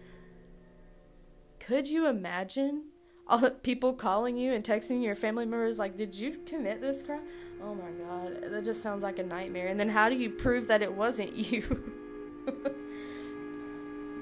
Could 1.58 1.88
you 1.88 2.06
imagine? 2.06 2.84
All 3.26 3.38
the 3.38 3.50
people 3.50 3.92
calling 3.94 4.36
you 4.36 4.52
and 4.52 4.62
texting 4.62 5.02
your 5.02 5.14
family 5.14 5.46
members 5.46 5.78
like 5.78 5.96
did 5.96 6.14
you 6.14 6.38
commit 6.46 6.80
this 6.80 7.02
crime? 7.02 7.22
Oh 7.62 7.74
my 7.74 7.90
god 7.90 8.52
that 8.52 8.64
just 8.64 8.82
sounds 8.82 9.02
like 9.02 9.18
a 9.18 9.22
nightmare. 9.22 9.68
And 9.68 9.78
then 9.80 9.88
how 9.88 10.08
do 10.08 10.16
you 10.16 10.30
prove 10.30 10.66
that 10.68 10.82
it 10.82 10.92
wasn't 10.92 11.34
you? 11.52 11.92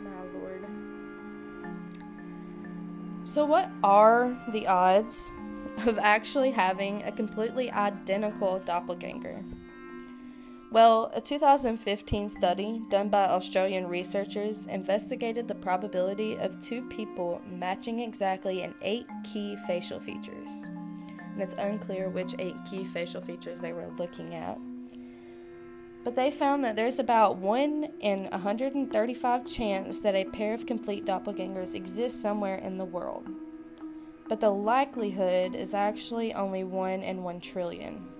My 0.04 0.22
lord. 0.34 0.64
So 3.24 3.44
what 3.44 3.70
are 3.82 4.38
the 4.52 4.66
odds 4.66 5.32
of 5.86 5.98
actually 5.98 6.50
having 6.50 7.02
a 7.04 7.12
completely 7.12 7.70
identical 7.70 8.58
doppelganger 8.60 9.42
well, 10.72 11.12
a 11.14 11.20
2015 11.20 12.30
study 12.30 12.80
done 12.88 13.10
by 13.10 13.26
Australian 13.26 13.86
researchers 13.86 14.64
investigated 14.66 15.46
the 15.46 15.54
probability 15.54 16.38
of 16.38 16.58
two 16.60 16.80
people 16.88 17.42
matching 17.46 18.00
exactly 18.00 18.62
in 18.62 18.74
eight 18.80 19.06
key 19.22 19.54
facial 19.66 20.00
features. 20.00 20.70
And 21.32 21.42
it's 21.42 21.54
unclear 21.58 22.08
which 22.08 22.34
eight 22.38 22.56
key 22.64 22.84
facial 22.84 23.20
features 23.20 23.60
they 23.60 23.74
were 23.74 23.92
looking 23.98 24.34
at. 24.34 24.58
But 26.04 26.16
they 26.16 26.30
found 26.30 26.64
that 26.64 26.74
there's 26.74 26.98
about 26.98 27.36
1 27.36 27.88
in 28.00 28.24
135 28.30 29.46
chance 29.46 30.00
that 30.00 30.14
a 30.14 30.24
pair 30.24 30.54
of 30.54 30.64
complete 30.64 31.04
doppelgangers 31.04 31.74
exist 31.74 32.22
somewhere 32.22 32.56
in 32.56 32.78
the 32.78 32.84
world. 32.86 33.28
But 34.26 34.40
the 34.40 34.50
likelihood 34.50 35.54
is 35.54 35.74
actually 35.74 36.32
only 36.32 36.64
1 36.64 37.02
in 37.02 37.22
1 37.22 37.40
trillion. 37.40 38.11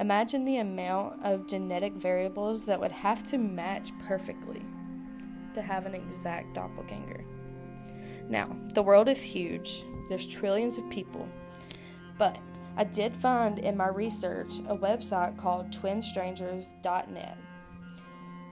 Imagine 0.00 0.46
the 0.46 0.56
amount 0.56 1.22
of 1.22 1.46
genetic 1.46 1.92
variables 1.92 2.64
that 2.64 2.80
would 2.80 2.90
have 2.90 3.22
to 3.26 3.36
match 3.36 3.92
perfectly 4.08 4.62
to 5.52 5.60
have 5.60 5.84
an 5.84 5.94
exact 5.94 6.54
doppelganger. 6.54 7.22
Now, 8.26 8.56
the 8.74 8.82
world 8.82 9.10
is 9.10 9.22
huge, 9.22 9.84
there's 10.08 10.24
trillions 10.24 10.78
of 10.78 10.88
people, 10.88 11.28
but 12.16 12.38
I 12.78 12.84
did 12.84 13.14
find 13.14 13.58
in 13.58 13.76
my 13.76 13.88
research 13.88 14.60
a 14.68 14.76
website 14.76 15.36
called 15.36 15.70
twinstrangers.net. 15.70 17.36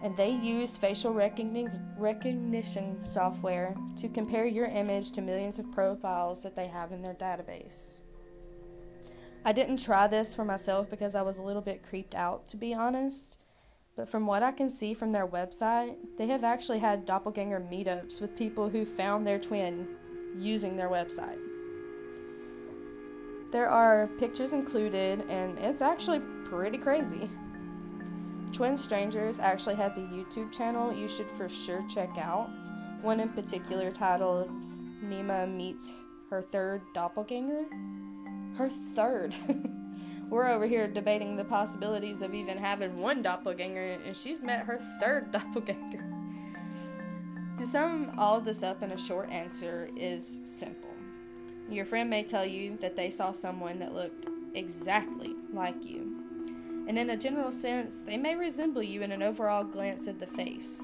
And 0.02 0.16
they 0.16 0.30
use 0.30 0.76
facial 0.76 1.14
recognition 1.14 3.04
software 3.04 3.74
to 3.96 4.08
compare 4.10 4.46
your 4.46 4.66
image 4.66 5.12
to 5.12 5.22
millions 5.22 5.58
of 5.58 5.72
profiles 5.72 6.42
that 6.42 6.54
they 6.54 6.66
have 6.66 6.92
in 6.92 7.00
their 7.00 7.14
database. 7.14 8.02
I 9.48 9.52
didn't 9.52 9.82
try 9.82 10.06
this 10.06 10.34
for 10.34 10.44
myself 10.44 10.90
because 10.90 11.14
I 11.14 11.22
was 11.22 11.38
a 11.38 11.42
little 11.42 11.62
bit 11.62 11.82
creeped 11.82 12.14
out, 12.14 12.46
to 12.48 12.58
be 12.58 12.74
honest. 12.74 13.38
But 13.96 14.06
from 14.06 14.26
what 14.26 14.42
I 14.42 14.52
can 14.52 14.68
see 14.68 14.92
from 14.92 15.12
their 15.12 15.26
website, 15.26 15.96
they 16.18 16.26
have 16.26 16.44
actually 16.44 16.80
had 16.80 17.06
doppelganger 17.06 17.58
meetups 17.58 18.20
with 18.20 18.36
people 18.36 18.68
who 18.68 18.84
found 18.84 19.26
their 19.26 19.38
twin 19.38 19.88
using 20.36 20.76
their 20.76 20.90
website. 20.90 21.38
There 23.50 23.70
are 23.70 24.08
pictures 24.18 24.52
included, 24.52 25.24
and 25.30 25.58
it's 25.60 25.80
actually 25.80 26.20
pretty 26.44 26.76
crazy. 26.76 27.30
Twin 28.52 28.76
Strangers 28.76 29.38
actually 29.38 29.76
has 29.76 29.96
a 29.96 30.02
YouTube 30.02 30.52
channel 30.52 30.92
you 30.92 31.08
should 31.08 31.30
for 31.30 31.48
sure 31.48 31.82
check 31.88 32.18
out. 32.18 32.50
One 33.00 33.18
in 33.18 33.30
particular 33.30 33.92
titled 33.92 34.50
Nima 35.02 35.50
Meets 35.50 35.90
Her 36.28 36.42
Third 36.42 36.82
Doppelganger 36.92 37.64
her 38.58 38.68
third. 38.68 39.34
We're 40.28 40.48
over 40.48 40.66
here 40.66 40.88
debating 40.88 41.36
the 41.36 41.44
possibilities 41.44 42.20
of 42.20 42.34
even 42.34 42.58
having 42.58 43.00
one 43.00 43.22
doppelganger, 43.22 43.98
and 44.04 44.14
she's 44.14 44.42
met 44.42 44.66
her 44.66 44.78
third 45.00 45.32
doppelganger. 45.32 46.04
To 47.56 47.66
sum 47.66 48.12
all 48.18 48.40
this 48.40 48.62
up 48.62 48.82
in 48.82 48.92
a 48.92 48.98
short 48.98 49.30
answer 49.30 49.88
is 49.96 50.40
simple. 50.44 50.90
Your 51.70 51.84
friend 51.84 52.10
may 52.10 52.24
tell 52.24 52.44
you 52.44 52.76
that 52.78 52.96
they 52.96 53.10
saw 53.10 53.32
someone 53.32 53.78
that 53.78 53.94
looked 53.94 54.26
exactly 54.54 55.34
like 55.52 55.84
you. 55.84 56.16
And 56.88 56.98
in 56.98 57.10
a 57.10 57.16
general 57.16 57.52
sense, 57.52 58.00
they 58.00 58.16
may 58.16 58.34
resemble 58.34 58.82
you 58.82 59.02
in 59.02 59.12
an 59.12 59.22
overall 59.22 59.64
glance 59.64 60.06
of 60.06 60.18
the 60.18 60.26
face. 60.26 60.82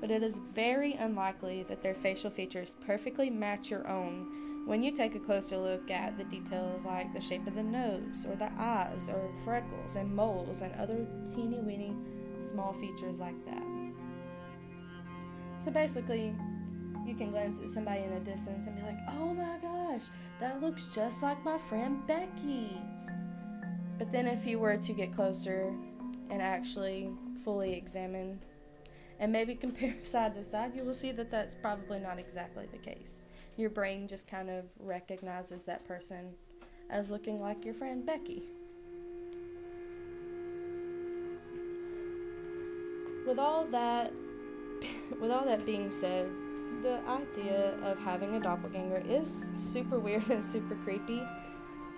But 0.00 0.10
it 0.10 0.22
is 0.22 0.38
very 0.38 0.94
unlikely 0.94 1.64
that 1.64 1.82
their 1.82 1.94
facial 1.94 2.30
features 2.30 2.76
perfectly 2.86 3.28
match 3.28 3.70
your 3.70 3.86
own 3.88 4.49
when 4.66 4.82
you 4.82 4.92
take 4.92 5.14
a 5.14 5.18
closer 5.18 5.56
look 5.56 5.90
at 5.90 6.16
the 6.16 6.24
details 6.24 6.84
like 6.84 7.12
the 7.12 7.20
shape 7.20 7.46
of 7.46 7.54
the 7.54 7.62
nose, 7.62 8.26
or 8.28 8.36
the 8.36 8.50
eyes, 8.58 9.10
or 9.10 9.30
freckles 9.44 9.96
and 9.96 10.14
moles, 10.14 10.62
and 10.62 10.72
other 10.74 11.06
teeny 11.34 11.60
weeny 11.60 11.96
small 12.38 12.72
features 12.72 13.20
like 13.20 13.44
that. 13.46 13.62
So 15.58 15.70
basically, 15.70 16.34
you 17.06 17.14
can 17.14 17.30
glance 17.30 17.60
at 17.60 17.68
somebody 17.68 18.02
in 18.02 18.12
a 18.12 18.20
distance 18.20 18.66
and 18.66 18.76
be 18.76 18.82
like, 18.82 18.98
oh 19.10 19.34
my 19.34 19.58
gosh, 19.60 20.08
that 20.38 20.62
looks 20.62 20.94
just 20.94 21.22
like 21.22 21.42
my 21.44 21.58
friend 21.58 22.06
Becky. 22.06 22.80
But 23.98 24.12
then, 24.12 24.26
if 24.26 24.46
you 24.46 24.58
were 24.58 24.76
to 24.76 24.92
get 24.92 25.12
closer 25.12 25.74
and 26.30 26.40
actually 26.40 27.10
fully 27.44 27.74
examine 27.74 28.40
and 29.18 29.30
maybe 29.32 29.54
compare 29.66 29.96
side 30.02 30.34
to 30.34 30.44
side, 30.44 30.74
you 30.74 30.84
will 30.84 30.94
see 30.94 31.12
that 31.12 31.30
that's 31.30 31.54
probably 31.54 32.00
not 32.00 32.18
exactly 32.18 32.66
the 32.72 32.78
case. 32.78 33.24
Your 33.56 33.70
brain 33.70 34.08
just 34.08 34.28
kind 34.28 34.50
of 34.50 34.64
recognizes 34.78 35.64
that 35.64 35.86
person 35.86 36.34
as 36.88 37.10
looking 37.10 37.40
like 37.40 37.64
your 37.64 37.74
friend 37.74 38.04
Becky. 38.04 38.42
With 43.26 43.38
all 43.38 43.64
that 43.66 44.12
with 45.20 45.30
all 45.30 45.44
that 45.44 45.66
being 45.66 45.90
said, 45.90 46.30
the 46.82 47.00
idea 47.06 47.74
of 47.82 47.98
having 47.98 48.34
a 48.36 48.40
doppelganger 48.40 49.02
is 49.08 49.50
super 49.54 49.98
weird 49.98 50.28
and 50.30 50.42
super 50.42 50.74
creepy. 50.76 51.22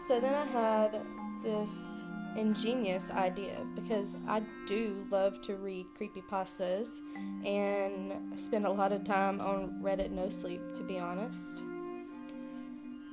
So 0.06 0.21
then 0.21 0.35
I 0.35 0.44
had 0.47 1.00
this 1.42 2.02
ingenious 2.37 3.11
idea 3.11 3.67
because 3.75 4.17
I 4.27 4.43
do 4.67 5.07
love 5.11 5.43
to 5.43 5.57
read 5.57 5.87
creepy 5.95 6.23
pastas 6.23 7.01
and 7.45 8.41
spend 8.41 8.67
a 8.67 8.71
lot 8.71 8.93
of 8.93 9.05
time 9.05 9.41
on 9.41 9.81
Reddit 9.83 10.11
No 10.11 10.29
Sleep, 10.29 10.61
to 10.75 10.83
be 10.83 10.99
honest. 10.99 11.62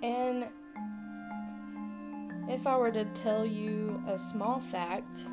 And 0.02 0.48
if 2.48 2.66
I 2.66 2.78
were 2.78 2.92
to 2.92 3.06
tell 3.06 3.46
you 3.46 4.02
a 4.08 4.18
small 4.18 4.60
fact, 4.60 5.26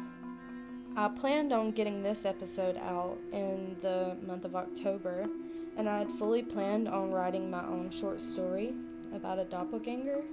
I 0.97 1.09
planned 1.09 1.53
on 1.53 1.73
getting 1.73 2.03
this 2.03 2.25
episode 2.25 2.79
out 2.79 3.19
in 3.33 3.77
the 3.83 4.17
month 4.27 4.45
of 4.45 4.57
October, 4.57 5.27
and 5.77 5.89
I 5.89 5.99
had 5.99 6.11
fully 6.11 6.43
planned 6.43 6.89
on 6.89 7.11
writing 7.11 7.51
my 7.51 7.65
own 7.67 7.91
short 7.91 8.21
story 8.21 8.75
about 9.15 9.39
a 9.39 9.45
doppelganger. 9.45 10.25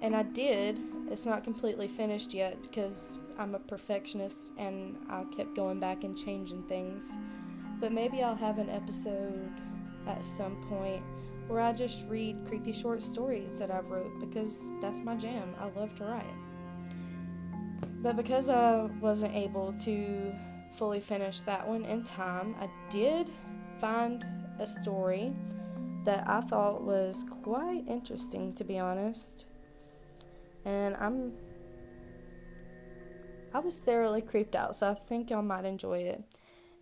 And 0.00 0.14
I 0.14 0.22
did, 0.22 0.80
it's 1.14 1.26
not 1.26 1.44
completely 1.44 1.86
finished 1.86 2.34
yet 2.34 2.60
because 2.60 3.20
I'm 3.38 3.54
a 3.54 3.60
perfectionist 3.60 4.50
and 4.58 4.96
I 5.08 5.22
kept 5.36 5.54
going 5.54 5.78
back 5.78 6.02
and 6.02 6.18
changing 6.18 6.64
things. 6.64 7.16
But 7.78 7.92
maybe 7.92 8.24
I'll 8.24 8.34
have 8.34 8.58
an 8.58 8.68
episode 8.68 9.48
at 10.08 10.26
some 10.26 10.56
point 10.68 11.04
where 11.46 11.60
I 11.60 11.72
just 11.72 12.04
read 12.08 12.44
creepy 12.48 12.72
short 12.72 13.00
stories 13.00 13.60
that 13.60 13.70
I've 13.70 13.88
wrote 13.90 14.18
because 14.18 14.72
that's 14.80 15.02
my 15.02 15.14
jam. 15.14 15.54
I 15.60 15.66
love 15.78 15.94
to 15.98 16.04
write. 16.04 16.34
But 18.02 18.16
because 18.16 18.50
I 18.50 18.86
wasn't 19.00 19.36
able 19.36 19.72
to 19.84 20.34
fully 20.72 20.98
finish 20.98 21.42
that 21.42 21.64
one 21.64 21.84
in 21.84 22.02
time, 22.02 22.56
I 22.60 22.68
did 22.90 23.30
find 23.80 24.26
a 24.58 24.66
story 24.66 25.32
that 26.02 26.28
I 26.28 26.40
thought 26.40 26.82
was 26.82 27.24
quite 27.44 27.84
interesting 27.86 28.52
to 28.54 28.64
be 28.64 28.80
honest 28.80 29.46
and 30.64 30.96
I'm 30.96 31.32
I 33.54 33.60
was 33.60 33.78
thoroughly 33.78 34.20
creeped 34.20 34.56
out, 34.56 34.74
so 34.74 34.90
I 34.90 34.94
think 34.94 35.30
y'all 35.30 35.40
might 35.42 35.64
enjoy 35.64 35.98
it. 35.98 36.20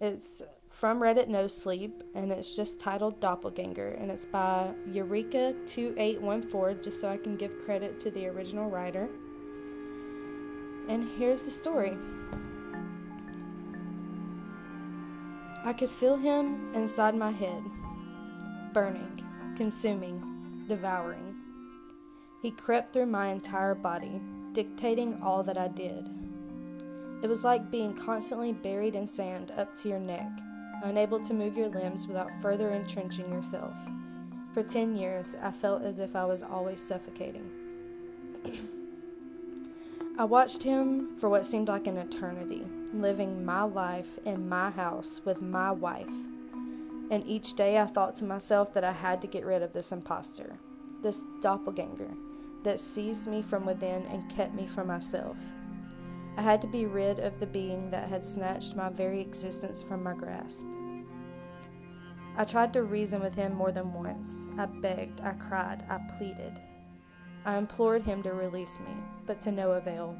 It's 0.00 0.42
from 0.68 1.00
Reddit 1.00 1.28
No 1.28 1.46
Sleep, 1.46 2.02
and 2.14 2.32
it's 2.32 2.56
just 2.56 2.80
titled 2.80 3.20
Doppelganger, 3.20 3.88
and 4.00 4.10
it's 4.10 4.24
by 4.24 4.72
Eureka2814, 4.88 6.82
just 6.82 6.98
so 6.98 7.08
I 7.08 7.18
can 7.18 7.36
give 7.36 7.62
credit 7.66 8.00
to 8.00 8.10
the 8.10 8.26
original 8.26 8.70
writer. 8.70 9.10
And 10.88 11.06
here's 11.18 11.42
the 11.42 11.50
story 11.50 11.96
I 15.64 15.74
could 15.74 15.90
feel 15.90 16.16
him 16.16 16.72
inside 16.74 17.14
my 17.14 17.30
head, 17.30 17.62
burning, 18.72 19.22
consuming, 19.56 20.64
devouring. 20.68 21.36
He 22.42 22.50
crept 22.50 22.92
through 22.92 23.06
my 23.06 23.28
entire 23.28 23.76
body, 23.76 24.20
dictating 24.52 25.22
all 25.22 25.44
that 25.44 25.56
I 25.56 25.68
did. 25.68 26.10
It 27.22 27.28
was 27.28 27.44
like 27.44 27.70
being 27.70 27.94
constantly 27.94 28.52
buried 28.52 28.96
in 28.96 29.06
sand 29.06 29.52
up 29.56 29.76
to 29.76 29.88
your 29.88 30.00
neck, 30.00 30.28
unable 30.82 31.20
to 31.20 31.34
move 31.34 31.56
your 31.56 31.68
limbs 31.68 32.08
without 32.08 32.32
further 32.42 32.70
entrenching 32.70 33.30
yourself. 33.30 33.76
For 34.52 34.64
10 34.64 34.96
years, 34.96 35.36
I 35.40 35.52
felt 35.52 35.82
as 35.82 36.00
if 36.00 36.16
I 36.16 36.24
was 36.24 36.42
always 36.42 36.82
suffocating. 36.82 37.48
I 40.18 40.24
watched 40.24 40.64
him 40.64 41.16
for 41.16 41.28
what 41.28 41.46
seemed 41.46 41.68
like 41.68 41.86
an 41.86 41.96
eternity, 41.96 42.66
living 42.92 43.44
my 43.44 43.62
life 43.62 44.18
in 44.24 44.48
my 44.48 44.70
house 44.70 45.22
with 45.24 45.40
my 45.40 45.70
wife. 45.70 46.10
And 47.08 47.24
each 47.24 47.54
day 47.54 47.78
I 47.78 47.86
thought 47.86 48.16
to 48.16 48.24
myself 48.24 48.74
that 48.74 48.82
I 48.82 48.92
had 48.92 49.20
to 49.20 49.28
get 49.28 49.46
rid 49.46 49.62
of 49.62 49.72
this 49.72 49.92
impostor, 49.92 50.58
this 51.02 51.24
doppelganger 51.40 52.10
that 52.62 52.80
seized 52.80 53.28
me 53.28 53.42
from 53.42 53.66
within 53.66 54.06
and 54.06 54.28
kept 54.30 54.54
me 54.54 54.66
from 54.66 54.86
myself. 54.86 55.36
I 56.36 56.42
had 56.42 56.62
to 56.62 56.66
be 56.66 56.86
rid 56.86 57.18
of 57.18 57.38
the 57.38 57.46
being 57.46 57.90
that 57.90 58.08
had 58.08 58.24
snatched 58.24 58.74
my 58.74 58.88
very 58.88 59.20
existence 59.20 59.82
from 59.82 60.02
my 60.02 60.14
grasp. 60.14 60.66
I 62.36 62.44
tried 62.44 62.72
to 62.72 62.82
reason 62.84 63.20
with 63.20 63.34
him 63.34 63.52
more 63.52 63.72
than 63.72 63.92
once. 63.92 64.48
I 64.56 64.66
begged, 64.66 65.20
I 65.20 65.32
cried, 65.32 65.84
I 65.90 65.98
pleaded. 66.16 66.60
I 67.44 67.58
implored 67.58 68.02
him 68.02 68.22
to 68.22 68.32
release 68.32 68.78
me, 68.80 68.94
but 69.26 69.40
to 69.42 69.52
no 69.52 69.72
avail. 69.72 70.16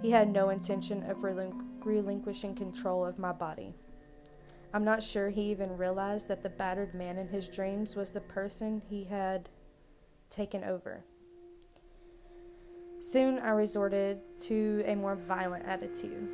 He 0.00 0.10
had 0.10 0.32
no 0.32 0.48
intention 0.48 1.02
of 1.02 1.18
relinqu- 1.18 1.84
relinquishing 1.84 2.54
control 2.54 3.04
of 3.04 3.18
my 3.18 3.32
body. 3.32 3.74
I'm 4.72 4.84
not 4.84 5.02
sure 5.02 5.28
he 5.28 5.50
even 5.50 5.76
realized 5.76 6.28
that 6.28 6.42
the 6.42 6.48
battered 6.48 6.94
man 6.94 7.18
in 7.18 7.28
his 7.28 7.48
dreams 7.48 7.94
was 7.94 8.12
the 8.12 8.22
person 8.22 8.80
he 8.88 9.04
had 9.04 9.50
taken 10.32 10.64
over. 10.64 11.04
Soon 13.00 13.38
I 13.38 13.50
resorted 13.50 14.20
to 14.40 14.82
a 14.86 14.94
more 14.94 15.14
violent 15.14 15.64
attitude. 15.66 16.28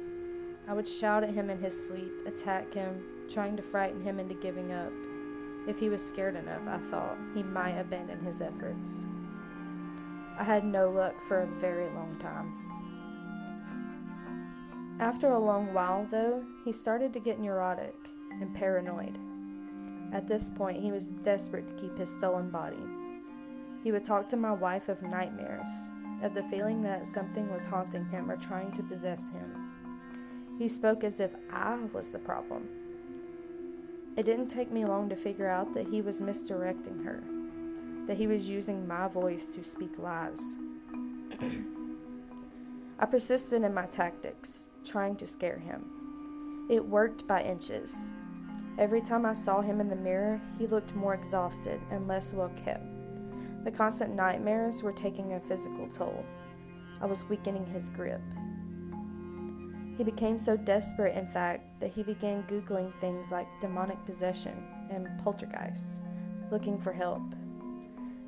I 0.68 0.72
would 0.72 0.86
shout 0.86 1.24
at 1.24 1.34
him 1.34 1.50
in 1.50 1.58
his 1.58 1.88
sleep, 1.88 2.12
attack 2.26 2.72
him, 2.72 3.02
trying 3.28 3.56
to 3.56 3.62
frighten 3.62 4.02
him 4.02 4.20
into 4.20 4.34
giving 4.34 4.72
up. 4.72 4.92
If 5.66 5.78
he 5.78 5.88
was 5.88 6.06
scared 6.06 6.36
enough, 6.36 6.62
I 6.66 6.78
thought, 6.78 7.18
he 7.34 7.42
might 7.42 7.78
abandon 7.78 8.20
his 8.20 8.40
efforts. 8.40 9.06
I 10.38 10.44
had 10.44 10.64
no 10.64 10.90
luck 10.90 11.20
for 11.22 11.40
a 11.40 11.46
very 11.58 11.88
long 11.88 12.16
time. 12.18 12.54
After 15.00 15.30
a 15.30 15.38
long 15.38 15.72
while, 15.74 16.06
though, 16.10 16.44
he 16.64 16.72
started 16.72 17.12
to 17.14 17.20
get 17.20 17.40
neurotic 17.40 17.96
and 18.30 18.54
paranoid. 18.54 19.18
At 20.12 20.28
this 20.28 20.50
point, 20.50 20.82
he 20.82 20.92
was 20.92 21.10
desperate 21.10 21.68
to 21.68 21.74
keep 21.74 21.96
his 21.98 22.14
stolen 22.14 22.50
body. 22.50 22.76
He 23.82 23.92
would 23.92 24.04
talk 24.04 24.26
to 24.28 24.36
my 24.36 24.52
wife 24.52 24.88
of 24.88 25.02
nightmares, 25.02 25.90
of 26.22 26.34
the 26.34 26.42
feeling 26.44 26.82
that 26.82 27.06
something 27.06 27.50
was 27.52 27.64
haunting 27.64 28.06
him 28.06 28.30
or 28.30 28.36
trying 28.36 28.72
to 28.72 28.82
possess 28.82 29.30
him. 29.30 29.70
He 30.58 30.66
spoke 30.68 31.04
as 31.04 31.20
if 31.20 31.36
I 31.52 31.76
was 31.92 32.10
the 32.10 32.18
problem. 32.18 32.68
It 34.16 34.26
didn't 34.26 34.48
take 34.48 34.72
me 34.72 34.84
long 34.84 35.08
to 35.10 35.16
figure 35.16 35.48
out 35.48 35.72
that 35.74 35.86
he 35.88 36.02
was 36.02 36.20
misdirecting 36.20 37.04
her, 37.04 37.22
that 38.06 38.16
he 38.16 38.26
was 38.26 38.50
using 38.50 38.88
my 38.88 39.06
voice 39.06 39.54
to 39.54 39.62
speak 39.62 39.96
lies. 39.98 40.58
I 42.98 43.06
persisted 43.06 43.62
in 43.62 43.72
my 43.72 43.86
tactics, 43.86 44.70
trying 44.84 45.14
to 45.16 45.26
scare 45.28 45.60
him. 45.60 46.66
It 46.68 46.84
worked 46.84 47.28
by 47.28 47.42
inches. 47.42 48.12
Every 48.76 49.00
time 49.00 49.24
I 49.24 49.34
saw 49.34 49.60
him 49.60 49.80
in 49.80 49.88
the 49.88 49.94
mirror, 49.94 50.40
he 50.58 50.66
looked 50.66 50.96
more 50.96 51.14
exhausted 51.14 51.80
and 51.92 52.08
less 52.08 52.34
well 52.34 52.50
kept. 52.64 52.97
The 53.64 53.70
constant 53.70 54.14
nightmares 54.14 54.82
were 54.82 54.92
taking 54.92 55.32
a 55.32 55.40
physical 55.40 55.88
toll. 55.88 56.24
I 57.00 57.06
was 57.06 57.28
weakening 57.28 57.66
his 57.66 57.90
grip. 57.90 58.20
He 59.96 60.04
became 60.04 60.38
so 60.38 60.56
desperate, 60.56 61.16
in 61.16 61.26
fact, 61.26 61.80
that 61.80 61.90
he 61.90 62.02
began 62.02 62.44
Googling 62.44 62.94
things 63.00 63.32
like 63.32 63.48
demonic 63.60 64.04
possession 64.04 64.64
and 64.90 65.08
poltergeist, 65.18 66.00
looking 66.52 66.78
for 66.78 66.92
help. 66.92 67.22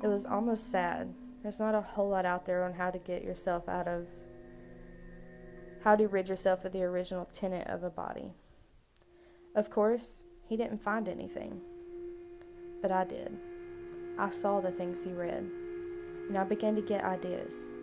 It 0.03 0.07
was 0.07 0.25
almost 0.25 0.69
sad. 0.69 1.13
There's 1.43 1.59
not 1.59 1.75
a 1.75 1.81
whole 1.81 2.09
lot 2.09 2.25
out 2.25 2.45
there 2.45 2.63
on 2.63 2.73
how 2.73 2.91
to 2.91 2.99
get 2.99 3.23
yourself 3.23 3.69
out 3.69 3.87
of, 3.87 4.07
how 5.83 5.95
to 5.95 6.07
rid 6.07 6.27
yourself 6.27 6.65
of 6.65 6.73
the 6.73 6.83
original 6.83 7.25
tenant 7.25 7.67
of 7.67 7.83
a 7.83 7.89
body. 7.89 8.33
Of 9.55 9.69
course, 9.69 10.25
he 10.47 10.57
didn't 10.57 10.83
find 10.83 11.07
anything, 11.07 11.61
but 12.81 12.91
I 12.91 13.05
did. 13.05 13.37
I 14.21 14.29
saw 14.29 14.61
the 14.61 14.69
things 14.69 15.03
he 15.03 15.13
read, 15.13 15.49
and 16.27 16.37
I 16.37 16.43
began 16.43 16.75
to 16.75 16.81
get 16.83 17.03
ideas. 17.03 17.75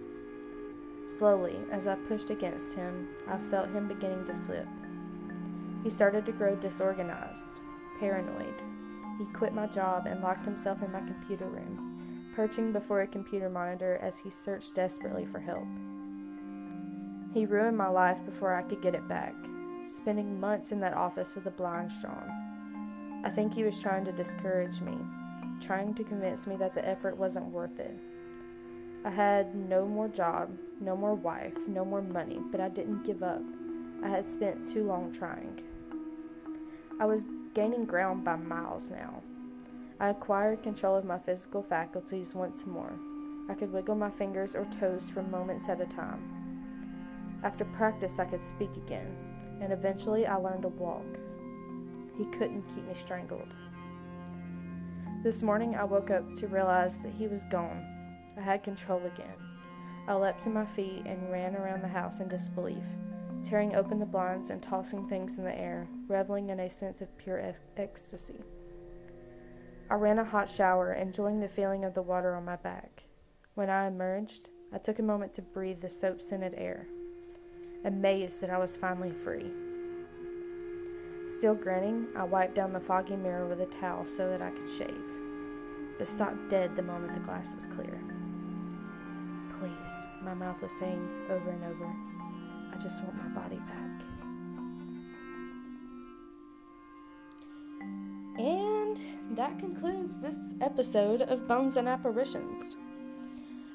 Slowly, 1.04 1.56
as 1.72 1.88
I 1.88 1.96
pushed 1.96 2.30
against 2.30 2.76
him, 2.76 3.08
I 3.26 3.38
felt 3.38 3.70
him 3.70 3.88
beginning 3.88 4.24
to 4.26 4.36
slip. 4.36 4.68
He 5.82 5.90
started 5.90 6.24
to 6.26 6.32
grow 6.32 6.54
disorganized, 6.54 7.58
paranoid. 7.98 8.54
He 9.18 9.26
quit 9.32 9.52
my 9.52 9.66
job 9.66 10.06
and 10.06 10.22
locked 10.22 10.44
himself 10.44 10.80
in 10.80 10.92
my 10.92 11.00
computer 11.00 11.46
room, 11.46 12.30
perching 12.36 12.70
before 12.70 13.00
a 13.00 13.08
computer 13.08 13.50
monitor 13.50 13.98
as 14.00 14.20
he 14.20 14.30
searched 14.30 14.76
desperately 14.76 15.26
for 15.26 15.40
help. 15.40 15.66
He 17.34 17.46
ruined 17.46 17.76
my 17.76 17.88
life 17.88 18.24
before 18.24 18.54
I 18.54 18.62
could 18.62 18.80
get 18.80 18.94
it 18.94 19.08
back, 19.08 19.34
spending 19.84 20.38
months 20.38 20.70
in 20.70 20.78
that 20.82 20.94
office 20.94 21.34
with 21.34 21.42
the 21.42 21.50
blinds 21.50 22.00
drawn. 22.00 23.22
I 23.24 23.28
think 23.28 23.54
he 23.54 23.64
was 23.64 23.82
trying 23.82 24.04
to 24.04 24.12
discourage 24.12 24.80
me, 24.80 24.98
trying 25.60 25.94
to 25.94 26.04
convince 26.04 26.46
me 26.46 26.56
that 26.56 26.74
the 26.74 26.86
effort 26.86 27.16
wasn't 27.16 27.46
worth 27.46 27.78
it. 27.78 27.96
I 29.04 29.10
had 29.10 29.54
no 29.54 29.86
more 29.86 30.08
job, 30.08 30.50
no 30.80 30.96
more 30.96 31.14
wife, 31.14 31.56
no 31.66 31.84
more 31.84 32.02
money, 32.02 32.40
but 32.50 32.60
I 32.60 32.68
didn't 32.68 33.04
give 33.04 33.22
up. 33.22 33.42
I 34.02 34.08
had 34.08 34.26
spent 34.26 34.68
too 34.68 34.84
long 34.84 35.12
trying. 35.12 35.62
I 37.00 37.06
was 37.06 37.26
gaining 37.54 37.84
ground 37.84 38.24
by 38.24 38.36
miles 38.36 38.90
now. 38.90 39.22
I 40.00 40.08
acquired 40.08 40.62
control 40.62 40.96
of 40.96 41.04
my 41.04 41.18
physical 41.18 41.62
faculties 41.62 42.34
once 42.34 42.66
more. 42.66 42.92
I 43.48 43.54
could 43.54 43.72
wiggle 43.72 43.94
my 43.94 44.10
fingers 44.10 44.54
or 44.54 44.64
toes 44.66 45.08
for 45.08 45.22
moments 45.22 45.68
at 45.68 45.80
a 45.80 45.86
time. 45.86 46.22
After 47.42 47.64
practice, 47.64 48.18
I 48.18 48.24
could 48.24 48.42
speak 48.42 48.76
again, 48.76 49.16
and 49.60 49.72
eventually 49.72 50.26
I 50.26 50.34
learned 50.34 50.62
to 50.62 50.68
walk. 50.68 51.06
He 52.16 52.24
couldn't 52.26 52.68
keep 52.68 52.84
me 52.84 52.94
strangled. 52.94 53.54
This 55.24 55.42
morning, 55.42 55.74
I 55.74 55.82
woke 55.82 56.12
up 56.12 56.32
to 56.34 56.46
realize 56.46 57.02
that 57.02 57.12
he 57.12 57.26
was 57.26 57.42
gone. 57.42 57.84
I 58.36 58.40
had 58.40 58.62
control 58.62 59.04
again. 59.04 59.34
I 60.06 60.14
leapt 60.14 60.42
to 60.44 60.50
my 60.50 60.64
feet 60.64 61.02
and 61.06 61.32
ran 61.32 61.56
around 61.56 61.82
the 61.82 61.88
house 61.88 62.20
in 62.20 62.28
disbelief, 62.28 62.84
tearing 63.42 63.74
open 63.74 63.98
the 63.98 64.06
blinds 64.06 64.50
and 64.50 64.62
tossing 64.62 65.08
things 65.08 65.36
in 65.38 65.44
the 65.44 65.58
air, 65.58 65.88
reveling 66.06 66.50
in 66.50 66.60
a 66.60 66.70
sense 66.70 67.00
of 67.02 67.18
pure 67.18 67.38
ec- 67.38 67.56
ecstasy. 67.76 68.44
I 69.90 69.94
ran 69.94 70.20
a 70.20 70.24
hot 70.24 70.48
shower, 70.48 70.92
enjoying 70.92 71.40
the 71.40 71.48
feeling 71.48 71.84
of 71.84 71.94
the 71.94 72.02
water 72.02 72.36
on 72.36 72.44
my 72.44 72.56
back. 72.56 73.02
When 73.54 73.68
I 73.68 73.88
emerged, 73.88 74.50
I 74.72 74.78
took 74.78 75.00
a 75.00 75.02
moment 75.02 75.32
to 75.32 75.42
breathe 75.42 75.80
the 75.80 75.90
soap 75.90 76.22
scented 76.22 76.54
air, 76.56 76.86
amazed 77.84 78.40
that 78.42 78.50
I 78.50 78.58
was 78.58 78.76
finally 78.76 79.10
free. 79.10 79.50
Still 81.28 81.54
grinning, 81.54 82.06
I 82.16 82.24
wiped 82.24 82.54
down 82.54 82.72
the 82.72 82.80
foggy 82.80 83.14
mirror 83.14 83.46
with 83.46 83.60
a 83.60 83.66
towel 83.66 84.06
so 84.06 84.30
that 84.30 84.40
I 84.40 84.50
could 84.50 84.68
shave, 84.68 85.04
but 85.98 86.08
stopped 86.08 86.48
dead 86.48 86.74
the 86.74 86.82
moment 86.82 87.12
the 87.12 87.20
glass 87.20 87.54
was 87.54 87.66
clear. 87.66 88.02
Please, 89.58 90.06
my 90.22 90.32
mouth 90.32 90.62
was 90.62 90.72
saying 90.72 91.06
over 91.28 91.50
and 91.50 91.64
over, 91.64 91.94
I 92.72 92.78
just 92.78 93.04
want 93.04 93.16
my 93.16 93.28
body 93.40 93.56
back. 93.58 94.02
And 98.38 98.98
that 99.36 99.58
concludes 99.58 100.20
this 100.20 100.54
episode 100.62 101.20
of 101.22 101.46
Bones 101.46 101.76
and 101.76 101.88
Apparitions. 101.88 102.78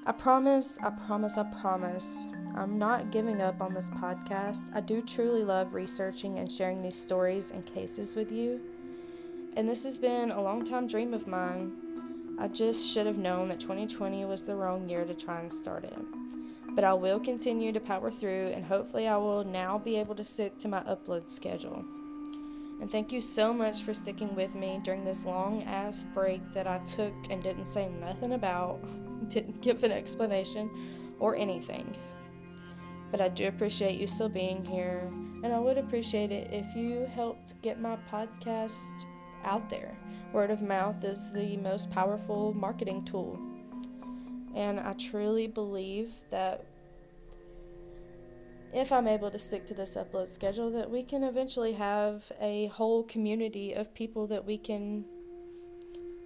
I 0.08 0.12
promise, 0.12 0.80
I 0.82 0.90
promise, 0.90 1.38
I 1.38 1.44
promise, 1.62 2.26
I'm 2.56 2.78
not 2.78 3.12
giving 3.12 3.42
up 3.42 3.62
on 3.62 3.74
this 3.74 3.90
podcast. 3.90 4.76
I 4.76 4.82
do 4.82 5.02
truly 5.02 5.44
love 5.44 5.74
researching 5.74 6.38
and 6.38 6.52
sharing 6.52 6.82
these 6.82 6.96
stories 6.96 7.50
and 7.50 7.66
cases 7.66 8.16
with 8.16 8.32
you. 8.32 8.62
And 9.58 9.68
this 9.68 9.84
has 9.84 9.98
been 9.98 10.30
a 10.30 10.42
long 10.42 10.64
time 10.64 10.88
dream 10.88 11.14
of 11.14 11.26
mine. 11.26 11.72
I 12.40 12.48
just 12.48 12.92
should 12.94 13.08
have 13.08 13.18
known 13.18 13.48
that 13.50 13.60
2020 13.60 14.26
was 14.26 14.44
the 14.44 14.56
wrong 14.56 14.88
year 14.88 15.04
to 15.04 15.16
try 15.16 15.40
and 15.40 15.52
start 15.52 15.84
it. 15.84 15.98
But 16.70 16.84
I 16.84 16.94
will 16.94 17.20
continue 17.20 17.72
to 17.72 17.80
power 17.80 18.12
through, 18.12 18.52
and 18.54 18.66
hopefully, 18.66 19.08
I 19.08 19.18
will 19.18 19.44
now 19.44 19.78
be 19.78 19.98
able 19.98 20.16
to 20.16 20.24
stick 20.24 20.58
to 20.60 20.68
my 20.68 20.82
upload 20.82 21.30
schedule. 21.30 21.86
And 22.82 22.92
thank 22.92 23.12
you 23.12 23.22
so 23.22 23.54
much 23.54 23.84
for 23.84 23.94
sticking 23.94 24.36
with 24.36 24.56
me 24.56 24.80
during 24.84 25.06
this 25.06 25.26
long 25.26 25.64
ass 25.64 26.04
break 26.04 26.42
that 26.54 26.68
I 26.68 26.80
took 26.80 27.14
and 27.30 27.42
didn't 27.42 27.68
say 27.68 27.90
nothing 27.90 28.34
about, 28.34 28.80
didn't 29.30 29.62
give 29.62 29.84
an 29.84 29.92
explanation 29.92 30.70
or 31.20 31.36
anything. 31.36 31.96
But 33.14 33.22
I 33.22 33.30
do 33.30 33.48
appreciate 33.48 34.00
you 34.00 34.08
still 34.08 34.28
being 34.28 34.66
here, 34.66 35.08
and 35.44 35.54
I 35.54 35.60
would 35.60 35.78
appreciate 35.78 36.32
it 36.32 36.52
if 36.52 36.76
you 36.76 37.08
helped 37.14 37.62
get 37.62 37.80
my 37.80 37.96
podcast 38.12 39.06
out 39.44 39.70
there. 39.70 39.96
Word 40.32 40.50
of 40.50 40.64
mouth 40.64 41.04
is 41.04 41.32
the 41.32 41.58
most 41.58 41.92
powerful 41.92 42.56
marketing 42.56 43.06
tool. 43.06 43.40
And 44.56 44.80
I 44.80 44.94
truly 44.94 45.46
believe 45.46 46.12
that 46.32 46.66
if 48.74 48.92
I'm 48.92 49.08
able 49.08 49.30
to 49.30 49.38
stick 49.38 49.68
to 49.68 49.76
this 49.76 49.96
upload 49.96 50.28
schedule, 50.28 50.72
that 50.72 50.90
we 50.90 51.04
can 51.04 51.22
eventually 51.22 51.74
have 51.74 52.32
a 52.42 52.66
whole 52.70 53.04
community 53.04 53.74
of 53.74 53.94
people 53.94 54.26
that 54.26 54.44
we 54.44 54.58
can 54.58 55.06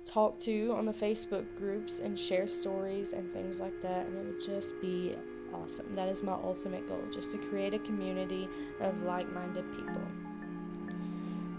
talk 0.05 0.39
to 0.39 0.73
on 0.73 0.85
the 0.85 0.93
Facebook 0.93 1.57
groups 1.57 1.99
and 1.99 2.17
share 2.17 2.47
stories 2.47 3.11
and 3.11 3.33
things 3.33 3.59
like 3.59 3.81
that. 3.81 4.05
And 4.05 4.15
it 4.15 4.25
would 4.25 4.45
just 4.45 4.79
be 4.79 5.17
awesome. 5.63 5.95
That 5.95 6.09
is 6.09 6.23
my 6.23 6.33
ultimate 6.33 6.87
goal, 6.87 7.03
just 7.11 7.31
to 7.31 7.37
create 7.37 7.73
a 7.73 7.79
community 7.79 8.47
of 8.79 9.01
like 9.03 9.31
minded 9.31 9.69
people. 9.71 10.01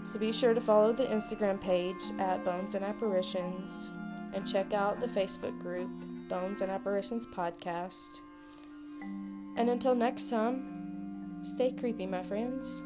So 0.05 0.19
be 0.19 0.31
sure 0.31 0.53
to 0.53 0.61
follow 0.61 0.93
the 0.93 1.05
Instagram 1.05 1.61
page 1.61 2.01
at 2.17 2.43
Bones 2.43 2.75
and 2.75 2.83
Apparitions 2.83 3.91
and 4.33 4.47
check 4.47 4.73
out 4.73 4.99
the 4.99 5.07
Facebook 5.07 5.57
group, 5.59 5.89
Bones 6.29 6.61
and 6.61 6.71
Apparitions 6.71 7.27
Podcast. 7.27 8.21
And 9.57 9.69
until 9.69 9.93
next 9.93 10.29
time, 10.29 10.79
Stay 11.43 11.71
creepy, 11.71 12.05
my 12.05 12.21
friends. 12.21 12.83